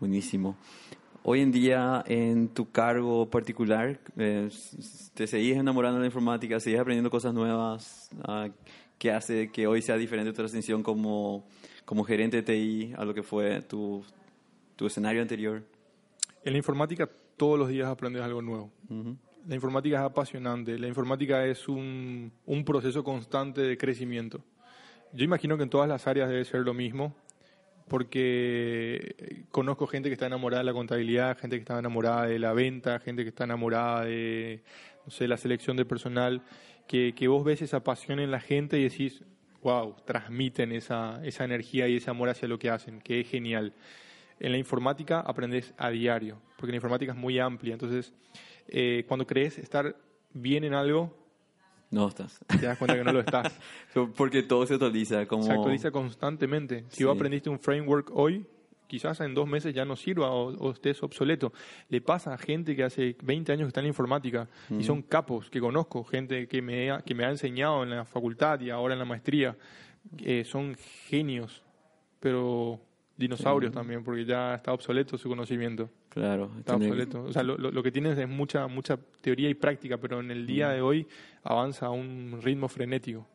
Buenísimo. 0.00 0.56
Hoy 1.26 1.40
en 1.40 1.50
día, 1.52 2.04
en 2.06 2.48
tu 2.48 2.70
cargo 2.70 3.30
particular, 3.30 3.98
eh, 4.18 4.50
¿te 5.14 5.26
seguís 5.26 5.56
enamorando 5.56 5.96
de 5.96 6.02
la 6.02 6.06
informática? 6.06 6.60
¿Seguís 6.60 6.78
aprendiendo 6.78 7.10
cosas 7.10 7.32
nuevas? 7.32 8.10
Ah, 8.22 8.48
¿Qué 8.98 9.10
hace 9.10 9.50
que 9.50 9.66
hoy 9.66 9.82
sea 9.82 9.96
diferente 9.96 10.30
tu 10.30 10.36
transición 10.36 10.82
como, 10.82 11.46
como 11.84 12.04
gerente 12.04 12.42
de 12.42 12.42
TI 12.42 12.94
a 12.96 13.04
lo 13.04 13.14
que 13.14 13.22
fue 13.22 13.62
tu, 13.62 14.04
tu 14.76 14.86
escenario 14.86 15.20
anterior? 15.22 15.62
En 16.44 16.52
la 16.52 16.58
informática 16.58 17.08
todos 17.36 17.58
los 17.58 17.68
días 17.68 17.88
aprendes 17.88 18.22
algo 18.22 18.42
nuevo. 18.42 18.70
Ujú. 18.88 19.16
La 19.46 19.54
informática 19.54 19.96
es 19.98 20.02
apasionante, 20.02 20.78
la 20.78 20.88
informática 20.88 21.44
es 21.44 21.68
un, 21.68 22.32
un 22.46 22.64
proceso 22.64 23.04
constante 23.04 23.60
de 23.60 23.76
crecimiento. 23.76 24.42
Yo 25.12 25.24
imagino 25.24 25.56
que 25.56 25.64
en 25.64 25.70
todas 25.70 25.88
las 25.88 26.06
áreas 26.06 26.30
debe 26.30 26.44
ser 26.44 26.62
lo 26.62 26.72
mismo, 26.72 27.14
porque 27.88 29.44
conozco 29.50 29.86
gente 29.86 30.08
que 30.08 30.14
está 30.14 30.26
enamorada 30.26 30.60
de 30.62 30.64
la 30.64 30.72
contabilidad, 30.72 31.36
gente 31.38 31.56
que 31.56 31.60
está 31.60 31.78
enamorada 31.78 32.26
de 32.26 32.38
la 32.38 32.52
venta, 32.52 32.98
gente 33.00 33.22
que 33.22 33.28
está 33.28 33.44
enamorada 33.44 34.04
de, 34.04 34.62
no 35.04 35.10
sé, 35.10 35.28
la 35.28 35.36
selección 35.36 35.76
de 35.76 35.84
personal, 35.84 36.42
que, 36.86 37.14
que 37.14 37.28
vos 37.28 37.44
ves 37.44 37.62
esa 37.62 37.82
pasión 37.82 38.20
en 38.20 38.30
la 38.30 38.40
gente 38.40 38.78
y 38.78 38.82
decís, 38.84 39.22
wow, 39.62 39.96
transmiten 40.04 40.72
esa, 40.72 41.24
esa 41.24 41.44
energía 41.44 41.88
y 41.88 41.96
ese 41.96 42.10
amor 42.10 42.28
hacia 42.28 42.48
lo 42.48 42.58
que 42.58 42.70
hacen, 42.70 43.00
que 43.00 43.20
es 43.20 43.28
genial. 43.28 43.72
En 44.40 44.52
la 44.52 44.58
informática 44.58 45.20
aprendes 45.20 45.72
a 45.78 45.90
diario, 45.90 46.40
porque 46.56 46.72
la 46.72 46.76
informática 46.76 47.12
es 47.12 47.18
muy 47.18 47.38
amplia, 47.38 47.72
entonces 47.74 48.12
eh, 48.68 49.04
cuando 49.08 49.26
crees 49.26 49.58
estar 49.58 49.96
bien 50.32 50.64
en 50.64 50.74
algo, 50.74 51.16
No 51.90 52.08
estás. 52.08 52.40
te 52.48 52.66
das 52.66 52.76
cuenta 52.76 52.96
que 52.96 53.04
no 53.04 53.12
lo 53.12 53.20
estás. 53.20 53.58
Porque 54.16 54.42
todo 54.42 54.66
se 54.66 54.74
actualiza. 54.74 55.26
Como... 55.26 55.44
Se 55.44 55.52
actualiza 55.52 55.90
constantemente. 55.92 56.84
Si 56.88 56.96
Sí. 56.98 57.04
vos 57.04 57.14
aprendiste 57.14 57.48
un 57.50 57.60
framework 57.60 58.10
hoy, 58.12 58.44
quizás 58.86 59.20
en 59.20 59.34
dos 59.34 59.48
meses 59.48 59.74
ya 59.74 59.84
no 59.84 59.96
sirva 59.96 60.30
o, 60.30 60.48
o 60.56 60.70
estés 60.72 61.02
obsoleto. 61.02 61.52
Le 61.88 62.00
pasa 62.00 62.34
a 62.34 62.38
gente 62.38 62.74
que 62.76 62.84
hace 62.84 63.16
20 63.22 63.52
años 63.52 63.66
que 63.66 63.68
está 63.68 63.80
en 63.80 63.84
la 63.86 63.88
informática 63.88 64.48
y 64.70 64.84
son 64.84 65.02
capos 65.02 65.50
que 65.50 65.60
conozco, 65.60 66.04
gente 66.04 66.46
que 66.48 66.62
me, 66.62 66.90
ha, 66.90 67.02
que 67.02 67.14
me 67.14 67.24
ha 67.24 67.30
enseñado 67.30 67.82
en 67.82 67.90
la 67.90 68.04
facultad 68.04 68.60
y 68.60 68.70
ahora 68.70 68.94
en 68.94 68.98
la 69.00 69.04
maestría. 69.04 69.56
Eh, 70.18 70.44
son 70.44 70.76
genios, 71.08 71.62
pero 72.20 72.80
dinosaurios 73.16 73.72
también, 73.72 74.02
porque 74.04 74.24
ya 74.24 74.56
está 74.56 74.72
obsoleto 74.72 75.16
su 75.16 75.28
conocimiento. 75.28 75.88
Claro. 76.08 76.50
Está 76.58 76.74
obsoleto. 76.76 77.22
O 77.24 77.32
sea, 77.32 77.42
lo, 77.42 77.56
lo- 77.56 77.70
lo 77.70 77.82
que 77.82 77.90
tienes 77.90 78.18
es 78.18 78.28
mucha, 78.28 78.66
mucha 78.68 78.98
teoría 79.20 79.48
y 79.48 79.54
práctica, 79.54 79.98
pero 79.98 80.20
en 80.20 80.30
el 80.30 80.46
día 80.46 80.68
de 80.70 80.80
hoy 80.82 81.06
avanza 81.42 81.86
a 81.86 81.90
un 81.90 82.38
ritmo 82.42 82.68
frenético. 82.68 83.26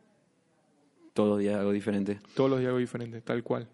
Todos 1.12 1.28
los 1.30 1.38
días 1.40 1.56
algo 1.58 1.72
diferente. 1.72 2.20
Todos 2.34 2.50
los 2.50 2.58
días 2.60 2.68
algo 2.68 2.78
diferente, 2.78 3.20
tal 3.20 3.42
cual. 3.42 3.68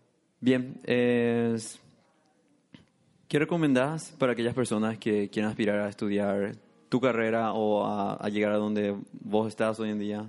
Bien, 0.47 0.77
es- 0.85 1.83
¿qué 3.27 3.41
recomendás 3.41 4.13
para 4.17 4.31
aquellas 4.31 4.55
personas 4.55 4.97
que 4.97 5.29
quieren 5.29 5.51
aspirar 5.51 5.81
a 5.81 5.89
estudiar 5.89 6.53
tu 6.89 7.01
carrera 7.01 7.53
o 7.53 7.85
a, 7.85 8.15
a 8.15 8.29
llegar 8.29 8.53
a 8.53 8.57
donde 8.57 8.95
vos 9.11 9.49
estás 9.49 9.81
hoy 9.81 9.91
en 9.91 9.99
día? 9.99 10.25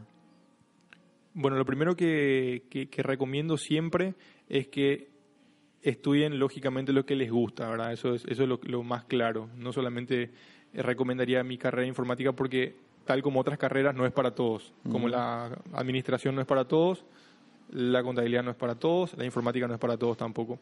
Bueno, 1.36 1.56
lo 1.56 1.66
primero 1.66 1.96
que, 1.96 2.64
que- 2.72 2.90
que 2.90 3.04
recomiendo 3.04 3.58
siempre 3.58 4.16
es 4.50 4.68
que 4.70 5.10
estudien 5.84 6.40
lógicamente 6.40 6.94
lo 6.94 7.06
que 7.06 7.16
les 7.16 7.30
gusta, 7.30 7.70
¿verdad? 7.70 7.94
Eso 7.94 8.16
es, 8.16 8.26
eso 8.26 8.42
es 8.42 8.50
lo, 8.50 8.60
lo 8.64 8.82
más 8.82 9.06
claro. 9.06 9.52
No 9.56 9.72
solamente 9.72 10.32
eh, 10.74 10.82
recomendaría 10.82 11.44
mi 11.44 11.60
carrera 11.60 11.84
de 11.84 11.90
informática 11.90 12.32
porque 12.32 12.76
tal 13.06 13.22
como 13.22 13.40
otras 13.40 13.60
carreras 13.60 13.94
no 13.94 14.04
es 14.08 14.14
para 14.14 14.32
todos. 14.34 14.74
Como 14.90 15.10
la 15.10 15.62
administración 15.74 16.34
no 16.34 16.42
es 16.42 16.48
para 16.48 16.68
todos, 16.68 17.06
la 17.70 18.04
contabilidad 18.04 18.44
no 18.44 18.52
es 18.52 18.58
para 18.58 18.76
todos, 18.76 19.18
la 19.18 19.26
informática 19.26 19.68
no 19.68 19.74
es 19.74 19.80
para 19.80 19.98
todos 19.98 20.18
tampoco. 20.18 20.60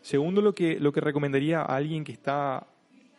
Segundo, 0.00 0.40
lo 0.40 0.54
que, 0.54 0.78
lo 0.80 0.92
que 0.92 1.00
recomendaría 1.00 1.60
a 1.60 1.76
alguien 1.76 2.04
que 2.04 2.12
está 2.12 2.66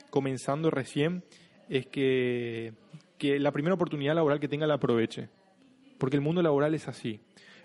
comenzando 0.09 0.71
recién 0.71 1.23
es 1.69 1.85
que, 1.85 2.73
que 3.17 3.39
la 3.39 3.51
primera 3.51 3.75
oportunidad 3.75 4.15
laboral 4.15 4.39
que 4.39 4.47
tenga 4.47 4.67
la 4.67 4.75
aproveche. 4.75 5.29
Porque 5.97 6.15
el 6.15 6.21
mundo 6.21 6.41
laboral 6.41 6.73
es 6.75 6.87
así. 6.87 7.19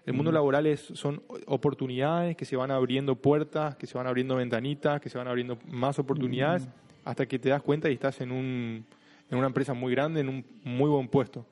El 0.05 0.15
mundo 0.15 0.33
laboral 0.33 0.67
es, 0.67 0.81
son 0.81 1.23
oportunidades 1.47 2.37
que 2.37 2.45
se 2.45 2.57
van 2.57 2.73
abriendo 2.73 3.15
puertas, 3.15 3.77
que 3.77 3.87
se 3.87 3.97
van 3.97 4.09
abriendo 4.09 4.35
ventanitas, 4.35 5.01
que 5.01 5.09
se 5.09 5.17
van 5.17 5.29
abriendo 5.29 5.59
más 5.69 5.99
oportunidades, 5.99 6.69
hasta 7.05 7.27
que 7.27 7.39
te 7.39 7.51
das 7.51 7.63
cuenta 7.63 7.89
y 7.89 7.95
estás 7.95 8.21
en, 8.21 8.33
un, 8.33 8.85
en 9.31 9.39
una 9.39 9.47
empresa 9.47 9.75
muy 9.75 9.93
grande, 9.93 10.21
en 10.21 10.29
un 10.29 10.45
muy 10.65 10.91
buen 10.91 11.07
puesto. 11.07 11.47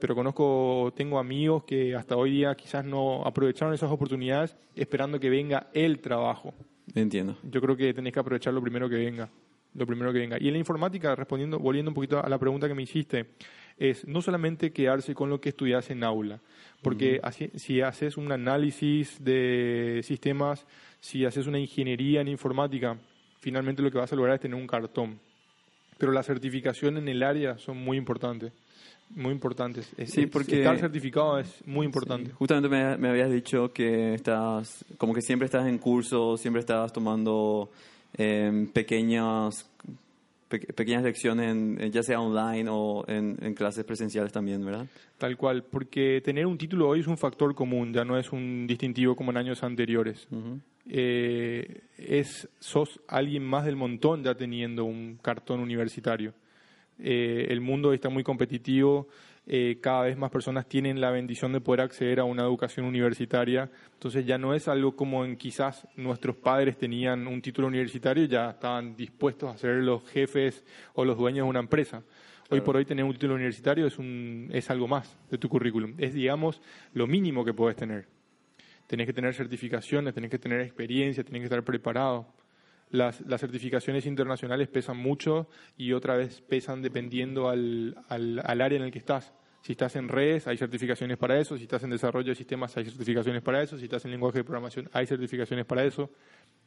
Pero 0.00 0.14
conozco, 0.14 0.92
tengo 0.96 1.18
amigos 1.18 1.64
que 1.64 1.94
hasta 1.94 2.16
hoy 2.16 2.30
día 2.30 2.54
quizás 2.54 2.84
no 2.84 3.22
aprovecharon 3.26 3.74
esas 3.74 3.90
oportunidades 3.90 4.56
esperando 4.76 5.18
que 5.18 5.28
venga 5.30 5.68
el 5.74 5.98
trabajo. 6.00 6.54
Entiendo. 6.94 7.36
Yo 7.42 7.60
creo 7.60 7.76
que 7.76 7.92
tenés 7.92 8.12
que 8.12 8.20
aprovechar 8.20 8.54
lo 8.54 8.62
primero 8.62 8.88
que 8.88 8.96
venga. 8.96 9.28
Lo 9.74 9.86
primero 9.86 10.12
que 10.12 10.18
venga. 10.20 10.38
Y 10.40 10.46
en 10.48 10.54
la 10.54 10.58
informática, 10.58 11.14
respondiendo, 11.14 11.58
volviendo 11.58 11.90
un 11.90 11.94
poquito 11.94 12.24
a 12.24 12.28
la 12.28 12.38
pregunta 12.38 12.68
que 12.68 12.74
me 12.74 12.82
hiciste, 12.82 13.26
es 13.76 14.06
no 14.08 14.22
solamente 14.22 14.72
quedarse 14.72 15.14
con 15.14 15.30
lo 15.30 15.40
que 15.40 15.50
estudias 15.50 15.90
en 15.90 16.02
aula, 16.02 16.40
porque 16.82 17.20
así- 17.22 17.50
si 17.54 17.80
haces 17.80 18.16
un 18.16 18.32
análisis 18.32 19.22
de 19.22 20.00
sistemas, 20.02 20.66
si 21.00 21.24
haces 21.24 21.46
una 21.46 21.58
ingeniería 21.58 22.20
en 22.20 22.28
informática, 22.28 22.96
finalmente 23.40 23.82
lo 23.82 23.90
que 23.90 23.98
vas 23.98 24.12
a 24.12 24.16
lograr 24.16 24.34
es 24.36 24.40
tener 24.40 24.56
un 24.60 24.66
cartón. 24.66 25.20
Pero 25.98 26.12
la 26.12 26.22
certificación 26.22 26.96
en 26.96 27.08
el 27.08 27.22
área 27.22 27.58
son 27.58 27.76
muy 27.76 27.96
importantes. 27.96 28.52
Muy 29.14 29.32
importantes. 29.32 29.92
Es- 29.96 30.10
Sí, 30.10 30.26
porque- 30.26 30.58
Estar 30.58 30.78
certificado 30.78 31.38
es 31.38 31.62
muy 31.66 31.86
importante. 31.86 32.30
Sí. 32.30 32.36
Justamente 32.38 32.68
me, 32.68 32.96
me 32.98 33.08
habías 33.08 33.30
dicho 33.30 33.72
que 33.72 34.14
estás, 34.14 34.84
como 34.98 35.14
que 35.14 35.22
siempre 35.22 35.46
estás 35.46 35.66
en 35.66 35.78
cursos, 35.78 36.40
siempre 36.40 36.60
estás 36.60 36.92
tomando 36.92 37.70
em, 38.16 38.66
pequeñas, 38.68 39.68
pe- 40.48 40.60
pequeñas 40.60 41.02
lecciones, 41.02 41.50
en- 41.50 41.92
ya 41.92 42.02
sea 42.02 42.20
online 42.20 42.68
o 42.70 43.04
en, 43.06 43.36
en 43.42 43.54
clases 43.54 43.84
presenciales 43.84 44.32
también, 44.32 44.64
¿verdad? 44.64 44.86
Tal 45.18 45.36
cual, 45.36 45.64
porque 45.64 46.22
tener 46.24 46.46
un 46.46 46.56
título 46.56 46.88
hoy 46.88 47.00
es 47.00 47.06
un 47.06 47.18
factor 47.18 47.54
común, 47.54 47.92
ya 47.92 48.04
no 48.04 48.16
es 48.18 48.30
un 48.32 48.66
distintivo 48.66 49.14
como 49.16 49.30
en 49.30 49.36
años 49.36 49.62
anteriores. 49.62 50.26
Ujú. 50.30 50.58
Eh, 50.90 51.82
es 51.98 52.48
sos 52.60 52.98
alguien 53.08 53.44
más 53.44 53.64
del 53.66 53.76
montón 53.76 54.24
ya 54.24 54.34
teniendo 54.34 54.84
un 54.84 55.18
cartón 55.20 55.60
universitario. 55.60 56.32
Eh, 56.98 57.46
el 57.50 57.60
mundo 57.60 57.92
está 57.92 58.08
muy 58.08 58.22
competitivo, 58.22 59.08
eh, 59.50 59.78
cada 59.80 60.02
vez 60.02 60.18
más 60.18 60.30
personas 60.30 60.68
tienen 60.68 61.00
la 61.00 61.10
bendición 61.10 61.52
de 61.52 61.60
poder 61.60 61.80
acceder 61.80 62.20
a 62.20 62.24
una 62.24 62.42
educación 62.42 62.84
universitaria, 62.84 63.70
entonces 63.94 64.26
ya 64.26 64.36
no 64.36 64.52
es 64.52 64.68
algo 64.68 64.94
como 64.94 65.24
en 65.24 65.36
quizás 65.36 65.88
nuestros 65.96 66.36
padres 66.36 66.76
tenían 66.76 67.26
un 67.26 67.40
título 67.40 67.68
universitario 67.68 68.24
y 68.24 68.28
ya 68.28 68.50
estaban 68.50 68.94
dispuestos 68.94 69.54
a 69.54 69.56
ser 69.56 69.76
los 69.76 70.06
jefes 70.10 70.64
o 70.92 71.04
los 71.04 71.16
dueños 71.16 71.46
de 71.46 71.50
una 71.50 71.60
empresa. 71.60 72.02
Hoy 72.50 72.60
por 72.62 72.76
hoy 72.76 72.84
tener 72.84 73.04
un 73.04 73.12
título 73.12 73.34
universitario 73.34 73.86
es, 73.86 73.98
un, 73.98 74.48
es 74.52 74.70
algo 74.70 74.88
más 74.88 75.18
de 75.30 75.38
tu 75.38 75.48
currículum, 75.48 75.94
es 75.98 76.12
digamos 76.12 76.60
lo 76.92 77.06
mínimo 77.06 77.44
que 77.44 77.54
puedes 77.54 77.76
tener. 77.76 78.06
Tenés 78.86 79.06
que 79.06 79.12
tener 79.12 79.34
certificaciones, 79.34 80.14
tenés 80.14 80.30
que 80.30 80.38
tener 80.38 80.60
experiencia, 80.60 81.24
tenés 81.24 81.40
que 81.40 81.44
estar 81.44 81.62
preparado. 81.62 82.26
Las, 82.90 83.20
las 83.22 83.40
certificaciones 83.40 84.06
internacionales 84.06 84.68
pesan 84.68 84.96
mucho 84.96 85.48
y 85.76 85.92
otra 85.92 86.16
vez 86.16 86.40
pesan 86.40 86.80
dependiendo 86.80 87.48
al, 87.48 87.96
al, 88.08 88.40
al 88.44 88.60
área 88.60 88.78
en 88.78 88.84
el 88.84 88.90
que 88.90 88.98
estás. 88.98 89.32
Si 89.62 89.72
estás 89.72 89.96
en 89.96 90.08
redes, 90.08 90.46
hay 90.46 90.56
certificaciones 90.56 91.18
para 91.18 91.38
eso. 91.38 91.56
Si 91.56 91.64
estás 91.64 91.82
en 91.82 91.90
desarrollo 91.90 92.28
de 92.28 92.34
sistemas, 92.34 92.76
hay 92.76 92.84
certificaciones 92.84 93.42
para 93.42 93.62
eso. 93.62 93.76
Si 93.76 93.84
estás 93.84 94.04
en 94.04 94.12
lenguaje 94.12 94.38
de 94.38 94.44
programación, 94.44 94.88
hay 94.92 95.06
certificaciones 95.06 95.66
para 95.66 95.84
eso. 95.84 96.10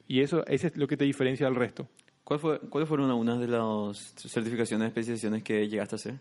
Y 0.07 0.21
eso, 0.21 0.45
eso 0.45 0.67
es 0.67 0.77
lo 0.77 0.87
que 0.87 0.97
te 0.97 1.05
diferencia 1.05 1.47
del 1.47 1.55
resto. 1.55 1.87
¿Cuál 2.23 2.39
fue, 2.39 2.59
¿Cuáles 2.59 2.87
fueron 2.87 3.09
algunas 3.09 3.39
de 3.39 3.47
las 3.47 4.13
certificaciones, 4.15 4.89
especializaciones 4.89 5.43
que 5.43 5.67
llegaste 5.67 5.95
a 5.95 5.97
hacer? 5.97 6.15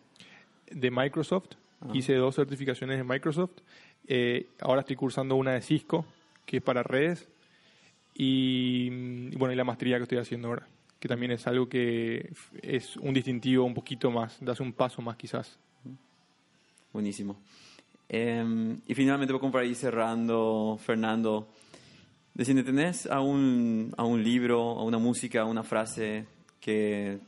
De 0.70 0.90
Microsoft, 0.90 1.50
hice 1.92 2.14
dos 2.14 2.36
certificaciones 2.36 2.96
de 2.98 3.04
Microsoft. 3.04 3.58
Eh, 4.06 4.48
ahora 4.60 4.80
estoy 4.80 4.96
cursando 4.96 5.36
una 5.36 5.52
de 5.52 5.60
Cisco, 5.60 6.06
que 6.46 6.58
es 6.58 6.62
para 6.62 6.82
redes. 6.82 7.28
Y, 8.14 8.90
bueno, 9.36 9.52
y 9.52 9.56
la 9.56 9.64
maestría 9.64 9.96
que 9.96 10.02
estoy 10.04 10.18
haciendo 10.18 10.48
ahora, 10.48 10.68
que 10.98 11.08
también 11.08 11.32
es 11.32 11.46
algo 11.46 11.68
que 11.68 12.32
es 12.62 12.96
un 12.96 13.14
distintivo 13.14 13.64
un 13.64 13.74
poquito 13.74 14.10
más, 14.10 14.38
das 14.40 14.60
un 14.60 14.72
paso 14.72 15.00
más 15.02 15.16
quizás. 15.16 15.58
Buenísimo. 16.92 17.40
Em, 18.08 18.78
y 18.86 18.94
finalmente, 18.94 19.32
para 19.38 19.64
ir 19.64 19.76
cerrando, 19.76 20.78
Fernando, 20.84 21.48
decime, 22.34 22.64
¿tenés 22.64 23.06
a 23.06 23.20
un, 23.20 23.94
a 23.96 24.04
un 24.04 24.22
libro, 24.22 24.60
a 24.60 24.82
una 24.82 24.98
música, 24.98 25.42
a 25.42 25.44
una 25.44 25.62
frase 25.62 26.26
que, 26.60 27.20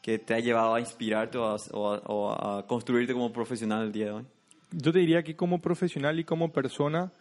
que 0.00 0.18
te 0.18 0.34
ha 0.34 0.40
llevado 0.40 0.74
a 0.74 0.80
inspirarte 0.80 1.36
o 1.36 1.54
a, 1.54 2.58
a 2.58 2.66
construirte 2.66 3.12
como 3.12 3.30
profesional 3.32 3.84
el 3.84 3.92
día 3.92 4.06
de 4.06 4.10
hoy? 4.12 4.24
Yo 4.72 4.92
te 4.92 4.98
diría 4.98 5.22
que 5.22 5.36
como 5.36 5.60
profesional 5.60 6.18
y 6.18 6.24
como 6.24 6.50
persona, 6.50 7.12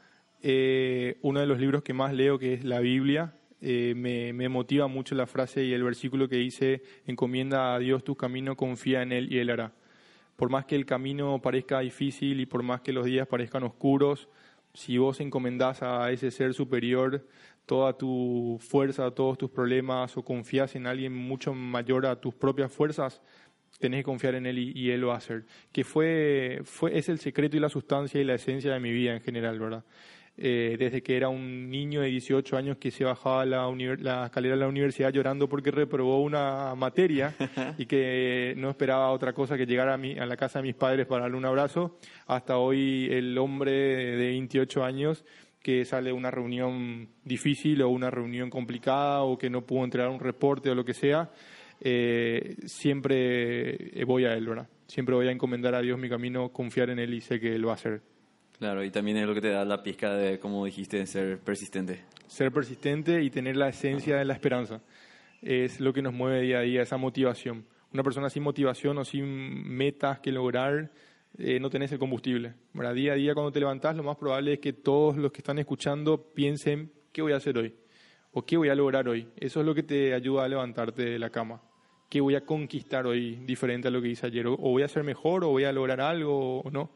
eh, 0.41 1.17
uno 1.21 1.39
de 1.39 1.45
los 1.45 1.59
libros 1.59 1.83
que 1.83 1.93
más 1.93 2.13
leo, 2.13 2.37
que 2.39 2.53
es 2.53 2.63
la 2.63 2.79
Biblia, 2.79 3.35
eh, 3.61 3.93
me, 3.95 4.49
motiva 4.49 4.87
mucho 4.87 5.15
la 5.15 5.25
frase 5.25 5.63
y 5.63 5.73
el 5.73 5.83
versículo 5.83 6.29
que 6.29 6.35
dice, 6.35 6.83
encomienda 7.07 7.73
a 7.73 7.79
Dios 7.79 8.03
tu 8.03 8.15
camino, 8.15 8.55
confía 8.55 9.01
en 9.01 9.11
Él 9.11 9.31
y 9.31 9.39
Él 9.39 9.49
hará. 9.49 9.73
Por 10.35 10.49
más 10.49 10.65
que 10.65 10.75
el 10.75 10.85
camino 10.85 11.41
parezca 11.41 11.79
difícil 11.79 12.39
y 12.41 12.45
por 12.45 12.61
más 12.61 12.81
que 12.81 12.93
los 12.93 13.05
días 13.05 13.27
parezcan 13.27 13.63
oscuros, 13.63 14.27
si 14.73 14.97
vos 14.97 15.19
encomendás 15.21 15.81
a 15.81 16.11
ese 16.11 16.29
ser 16.31 16.53
superior 16.53 17.25
toda 17.65 17.97
tu 17.97 18.59
fuerza, 18.61 19.09
todos 19.11 19.37
tus 19.37 19.49
problemas 19.49 20.15
o 20.17 20.23
confías 20.23 20.75
en 20.75 20.85
alguien 20.85 21.13
mucho 21.13 21.53
mayor 21.53 22.05
a 22.05 22.19
tus 22.19 22.35
propias 22.35 22.71
fuerzas, 22.71 23.21
tenés 23.79 24.01
que 24.01 24.03
confiar 24.03 24.35
en 24.35 24.45
él 24.45 24.59
y, 24.59 24.91
él 24.91 25.01
lo 25.01 25.07
va. 25.07 25.19
Que 25.71 25.83
fue, 25.83 26.61
fue, 26.63 26.97
es 26.97 27.09
el 27.09 27.19
secreto 27.19 27.57
y 27.57 27.59
la 27.59 27.69
sustancia 27.69 28.19
y 28.21 28.23
la 28.23 28.35
esencia 28.35 28.73
de 28.73 28.79
mi 28.79 28.91
vida 28.91 29.13
en 29.13 29.21
general, 29.21 29.59
¿verdad? 29.59 29.83
Eh, 30.37 30.75
desde 30.77 31.01
que 31.01 31.15
era 31.15 31.29
un 31.29 31.69
niño 31.69 32.01
de 32.01 32.09
18 32.09 32.57
años 32.57 32.77
que 32.77 32.91
se 32.91 33.05
bajaba 33.05 33.45
la, 33.45 33.71
la 33.99 34.25
escalera 34.25 34.55
de 34.55 34.59
la 34.59 34.67
universidad 34.67 35.13
llorando 35.13 35.47
porque 35.47 35.71
reprobó 35.71 36.21
una 36.21 36.75
materia 36.75 37.33
y 37.77 37.85
que 37.85 38.53
no 38.57 38.69
esperaba 38.69 39.11
otra 39.11 39.31
cosa 39.31 39.55
que 39.55 39.65
llegar 39.65 39.87
a, 39.87 39.97
mi, 39.97 40.19
a 40.19 40.25
la 40.25 40.35
casa 40.35 40.59
de 40.59 40.63
mis 40.63 40.75
padres 40.75 41.05
para 41.05 41.21
darle 41.23 41.37
un 41.37 41.45
abrazo, 41.45 41.97
hasta 42.27 42.57
hoy 42.57 43.07
el 43.09 43.37
hombre 43.37 43.71
de 43.71 44.27
28 44.27 44.83
años 44.83 45.23
que 45.63 45.85
sale 45.85 46.07
de 46.07 46.13
una 46.13 46.31
reunión 46.31 47.07
difícil 47.23 47.81
o 47.81 47.89
una 47.89 48.11
reunión 48.11 48.49
complicada 48.49 49.21
o 49.21 49.37
que 49.37 49.49
no 49.49 49.65
pudo 49.65 49.85
entregar 49.85 50.09
un 50.09 50.19
reporte 50.19 50.69
o 50.69 50.75
lo 50.75 50.83
que 50.83 50.93
sea, 50.93 51.31
eh, 51.79 52.57
siempre 52.65 54.03
voy 54.05 54.25
a 54.25 54.33
Él, 54.33 54.47
¿verdad? 54.47 54.67
Siempre 54.85 55.15
voy 55.15 55.29
a 55.29 55.31
encomendar 55.31 55.75
a 55.75 55.81
Dios 55.81 55.97
mi 55.97 56.09
camino, 56.09 56.49
confiar 56.49 56.89
en 56.89 56.99
Él 56.99 57.13
y 57.13 57.21
sé 57.21 57.39
que 57.39 57.55
Él 57.55 57.65
va 57.65 57.71
a 57.71 57.75
hacer. 57.75 58.14
Claro, 58.57 58.83
y 58.83 58.89
también 58.89 59.17
es 59.17 59.27
lo 59.27 59.33
que 59.33 59.41
te 59.41 59.49
da 59.49 59.65
la 59.65 59.83
pizca 59.83 60.13
de, 60.13 60.39
como 60.39 60.65
dijiste, 60.65 60.97
de 60.97 61.07
ser 61.07 61.39
persistente. 61.39 62.05
Ser 62.27 62.51
persistente 62.51 63.21
y 63.21 63.29
tener 63.29 63.57
la 63.57 63.69
esencia 63.69 64.17
de 64.17 64.25
la 64.25 64.33
esperanza. 64.33 64.81
Es 65.41 65.81
lo 65.81 65.93
que 65.93 66.01
nos 66.01 66.13
mueve 66.13 66.41
día 66.41 66.59
a 66.59 66.61
día, 66.61 66.81
esa 66.81 66.97
motivación. 66.97 67.65
Una 67.93 68.03
persona 68.03 68.29
sin 68.29 68.43
motivación 68.43 68.97
o 68.97 69.03
sin 69.03 69.25
metas 69.67 70.19
que 70.19 70.31
lograr, 70.31 70.91
eh, 71.37 71.59
no 71.59 71.69
tenés 71.69 71.91
el 71.91 71.99
combustible. 71.99 72.53
¿verdad? 72.73 72.93
Día 72.93 73.13
a 73.13 73.15
día 73.15 73.33
cuando 73.33 73.51
te 73.51 73.59
levantás, 73.59 73.95
lo 73.95 74.03
más 74.03 74.15
probable 74.15 74.53
es 74.53 74.59
que 74.59 74.71
todos 74.71 75.17
los 75.17 75.31
que 75.31 75.39
están 75.39 75.59
escuchando 75.59 76.33
piensen, 76.33 76.91
¿qué 77.11 77.21
voy 77.21 77.33
a 77.33 77.37
hacer 77.37 77.57
hoy? 77.57 77.75
¿O 78.31 78.45
qué 78.45 78.55
voy 78.55 78.69
a 78.69 78.75
lograr 78.75 79.07
hoy? 79.07 79.27
Eso 79.35 79.59
es 79.59 79.65
lo 79.65 79.75
que 79.75 79.83
te 79.83 80.13
ayuda 80.13 80.45
a 80.45 80.47
levantarte 80.47 81.03
de 81.03 81.19
la 81.19 81.29
cama. 81.29 81.61
¿Qué 82.09 82.21
voy 82.21 82.35
a 82.35 82.45
conquistar 82.45 83.05
hoy 83.05 83.35
diferente 83.45 83.89
a 83.89 83.91
lo 83.91 84.01
que 84.01 84.09
hice 84.09 84.27
ayer? 84.27 84.47
¿O 84.47 84.55
voy 84.55 84.83
a 84.83 84.87
ser 84.87 85.03
mejor 85.03 85.43
o 85.43 85.49
voy 85.49 85.65
a 85.65 85.71
lograr 85.73 85.99
algo 85.99 86.61
o 86.61 86.71
no? 86.71 86.91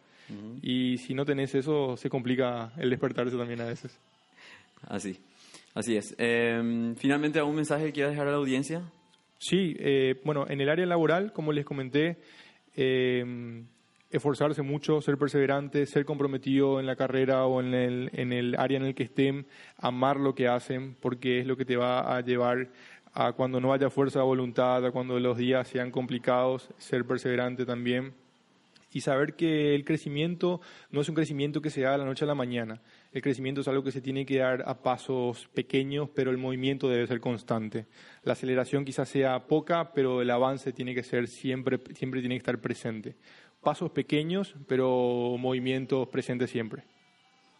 Y 0.62 0.98
si 0.98 1.14
no 1.14 1.26
tenés 1.26 1.56
eso, 1.56 1.98
se 1.98 2.10
complica 2.10 2.72
el 2.78 2.90
despertarse 2.90 3.36
también 3.38 3.62
a 3.62 3.66
veces. 3.66 3.98
Así, 4.88 5.20
así 5.74 5.98
es. 5.98 6.16
Em, 6.18 6.96
finalmente, 6.96 7.40
¿algún 7.40 7.56
mensaje 7.56 7.86
que 7.86 7.94
quieras 7.94 8.12
dejar 8.12 8.28
a 8.28 8.32
la 8.32 8.38
audiencia? 8.38 8.82
Sí, 9.38 9.76
eh, 9.80 10.20
bueno, 10.24 10.46
en 10.50 10.62
el 10.62 10.70
área 10.70 10.86
laboral, 10.86 11.32
como 11.34 11.52
les 11.52 11.66
comenté, 11.66 12.18
eh, 12.76 13.64
esforzarse 14.12 14.62
mucho, 14.62 15.02
ser 15.02 15.18
perseverante, 15.18 15.86
ser 15.86 16.06
comprometido 16.06 16.80
en 16.80 16.86
la 16.86 16.96
carrera 16.96 17.46
o 17.46 17.62
en 17.62 17.74
el, 17.74 18.10
en 18.14 18.34
el 18.34 18.56
área 18.58 18.78
en 18.78 18.86
el 18.86 18.96
que 18.96 19.04
estén, 19.04 19.46
amar 19.78 20.18
lo 20.18 20.34
que 20.34 20.48
hacen, 20.48 20.96
porque 21.00 21.40
es 21.40 21.48
lo 21.48 21.56
que 21.56 21.66
te 21.66 21.78
va 21.78 22.16
a 22.16 22.22
llevar 22.22 22.70
a 23.14 23.34
cuando 23.34 23.60
no 23.60 23.74
haya 23.74 23.90
fuerza 23.90 24.20
de 24.20 24.26
voluntad, 24.26 24.86
a 24.86 24.92
cuando 24.92 25.20
los 25.20 25.38
días 25.38 25.68
sean 25.68 25.92
complicados, 25.92 26.70
ser 26.78 27.06
perseverante 27.06 27.66
también. 27.66 28.14
Y 28.92 29.02
saber 29.02 29.36
que 29.36 29.76
el 29.76 29.86
crecimiento 29.86 30.62
no 30.90 31.02
es 31.02 31.10
un 31.10 31.16
crecimiento 31.16 31.62
que 31.62 31.70
se 31.70 31.82
da 31.82 31.92
de 31.92 32.00
la 32.00 32.06
noche 32.06 32.26
a 32.26 32.28
la 32.28 32.36
mañana. 32.36 32.82
El 33.12 33.22
crecimiento 33.22 33.62
es 33.62 33.68
algo 33.68 33.84
que 33.84 33.92
se 33.92 34.02
tiene 34.02 34.26
que 34.26 34.40
dar 34.40 34.64
a 34.66 34.82
pasos 34.82 35.48
pequeños, 35.54 36.10
pero 36.16 36.32
el 36.32 36.38
movimiento 36.38 36.90
debe 36.90 37.06
ser 37.08 37.20
constante. 37.20 37.86
La 38.24 38.34
aceleración 38.34 38.86
quizás 38.86 39.10
sea 39.10 39.48
poca, 39.48 39.94
pero 39.94 40.22
el 40.22 40.30
avance 40.32 40.74
tiene 40.74 40.96
que 40.96 41.04
ser 41.04 41.28
siempre, 41.28 41.80
siempre 41.94 42.22
tiene 42.22 42.36
que 42.36 42.40
estar 42.40 42.60
presente 42.60 43.16
pasos 43.62 43.92
pequeños, 43.92 44.56
pero 44.68 45.36
movimientos 45.38 46.08
presentes 46.08 46.50
siempre. 46.50 46.84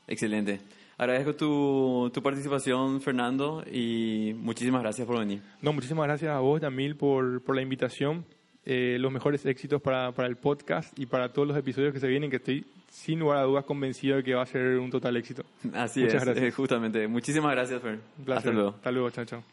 Excelente. 0.08 0.60
Agradezco 0.98 1.36
tu, 1.36 2.12
tu, 2.14 2.22
participación, 2.22 3.02
Fernando, 3.02 3.64
y 3.72 4.34
muchísimas 4.36 4.82
gracias 4.82 5.08
por 5.08 5.20
venir. 5.20 5.42
No, 5.62 5.72
muchísimas 5.72 6.08
gracias 6.08 6.32
a 6.32 6.40
vos, 6.40 6.60
Damil, 6.60 6.96
por, 6.98 7.42
por 7.42 7.56
la 7.56 7.62
invitación. 7.62 8.26
Eh, 8.72 8.98
los 9.00 9.12
mejores 9.12 9.44
éxitos 9.48 9.82
para, 9.82 10.12
para, 10.12 10.28
el 10.28 10.36
podcast 10.36 10.94
y 11.00 11.08
para 11.08 11.34
todos 11.34 11.48
los 11.48 11.58
episodios 11.58 11.92
que 11.92 12.00
se 12.00 12.08
vienen, 12.08 12.30
que 12.30 12.36
estoy 12.36 12.64
sin 12.92 13.18
lugar 13.18 13.40
a 13.40 13.42
dudas 13.42 13.66
convencido 13.66 14.18
de 14.18 14.24
que 14.24 14.36
va 14.36 14.44
a 14.44 14.46
ser 14.46 14.78
un 14.78 14.92
total 14.92 15.18
éxito. 15.18 15.44
Así 15.74 16.04
es, 16.04 16.14
eh, 16.14 16.52
justamente. 16.52 17.08
Muchísimas 17.08 17.52
gracias, 17.54 17.82
Fer. 17.82 17.98
Hasta 18.28 18.52
luego. 18.52 18.70
Hasta 18.70 18.92
luego, 18.92 19.10
chao, 19.10 19.26
chao. 19.26 19.44